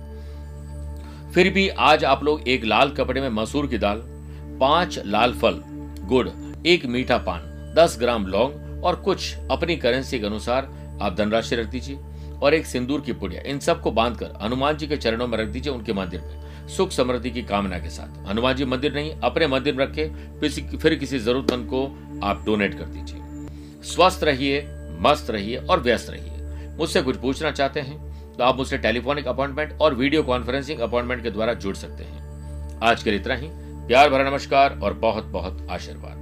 फिर 1.35 1.53
भी 1.53 1.69
आज 1.69 2.05
आप 2.05 2.25
लोग 2.25 2.49
एक 2.49 2.65
लाल 2.65 2.91
कपड़े 2.91 3.21
में 3.21 3.29
मसूर 3.29 3.67
की 3.67 3.79
दाल, 3.79 4.03
पाँच 4.61 4.99
लाल 5.07 5.35
फल, 5.35 5.63
गुड़, 6.01 6.29
एक 6.67 6.87
मीठा 6.87 7.19
पान, 7.19 7.75
दस 7.77 7.97
ग्राम 8.01 8.27
लौंग 8.27 8.85
और 8.85 8.97
कुछ 8.97 9.37
अपनी 9.51 9.77
करेंसी 9.77 10.21
के 10.21 10.27
अनुसार 10.27 10.69
आप 11.03 11.15
धनराशि 11.17 11.57
रख 11.57 11.67
दीजिए। 11.67 11.99
और 12.43 12.55
एक 12.55 12.67
सिंदूर 12.67 13.01
की 13.01 13.13
पुड़िया। 13.13 13.43
इन 13.43 13.59
सबको 13.59 13.91
बांधकर 13.91 14.39
हनुमान 14.43 14.77
जी 14.77 14.87
के 14.87 14.97
चरणों 14.97 15.27
में 15.29 15.39
रख 15.39 15.49
दीजिए 15.49 15.73
उनके 15.73 15.93
मंदिर 15.93 16.21
में। 16.21 16.69
सुख 16.69 16.91
समृद्धि 16.91 17.31
की 17.31 17.43
कामना 17.43 17.79
के 17.79 17.91
साथ। 17.91 18.29
हनुमान 18.29 18.57
जी 18.57 18.65
मंदिर 18.65 18.95
नहीं, 18.95 19.15
अपने 19.15 19.47
मंदिर 19.47 19.75
में 19.75 19.85
रखे, 19.87 20.09
फिर 20.77 20.95
किसी 20.95 21.19
जरूरतमंद 21.19 21.67
को 21.67 21.85
आप 22.25 22.45
डोनेट 22.47 22.75
कर 22.75 22.85
दीजिए। 22.85 23.17
स्वस्थ 23.93 24.25
रहिए, 24.25 24.67
मस्त 25.01 25.31
रहिए 25.31 25.57
और 25.57 25.81
व्यस्त 25.81 26.11
रहिए। 26.11 26.77
मुझसे 26.77 27.03
कुछ 27.03 27.17
पूछना 27.17 27.51
चाहते 27.51 27.81
हैं? 27.81 28.11
तो 28.35 28.45
आप 28.45 28.57
मुझसे 28.57 28.79
टेलीफोनिक 28.79 29.27
अपॉइंटमेंट 29.27 29.73
और 29.81 29.95
वीडियो 29.95 30.23
कॉन्फ्रेंसिंग 30.23 30.81
अपॉइंटमेंट 30.81 31.23
के 31.23 31.31
द्वारा 31.31 31.55
जुड़ 31.55 31.75
सकते 31.77 32.05
हैं। 32.05 32.21
आज 32.83 33.03
के 33.03 33.11
लिए 33.11 33.21
इतना 33.21 33.35
ही। 33.35 33.49
प्यार 33.87 34.11
भरा 34.11 34.31
नमस्कार 34.31 34.79
और 34.83 34.95
बहुत 34.95 35.25
बहुत 35.25 35.67
आशीर्वाद। 35.71 36.20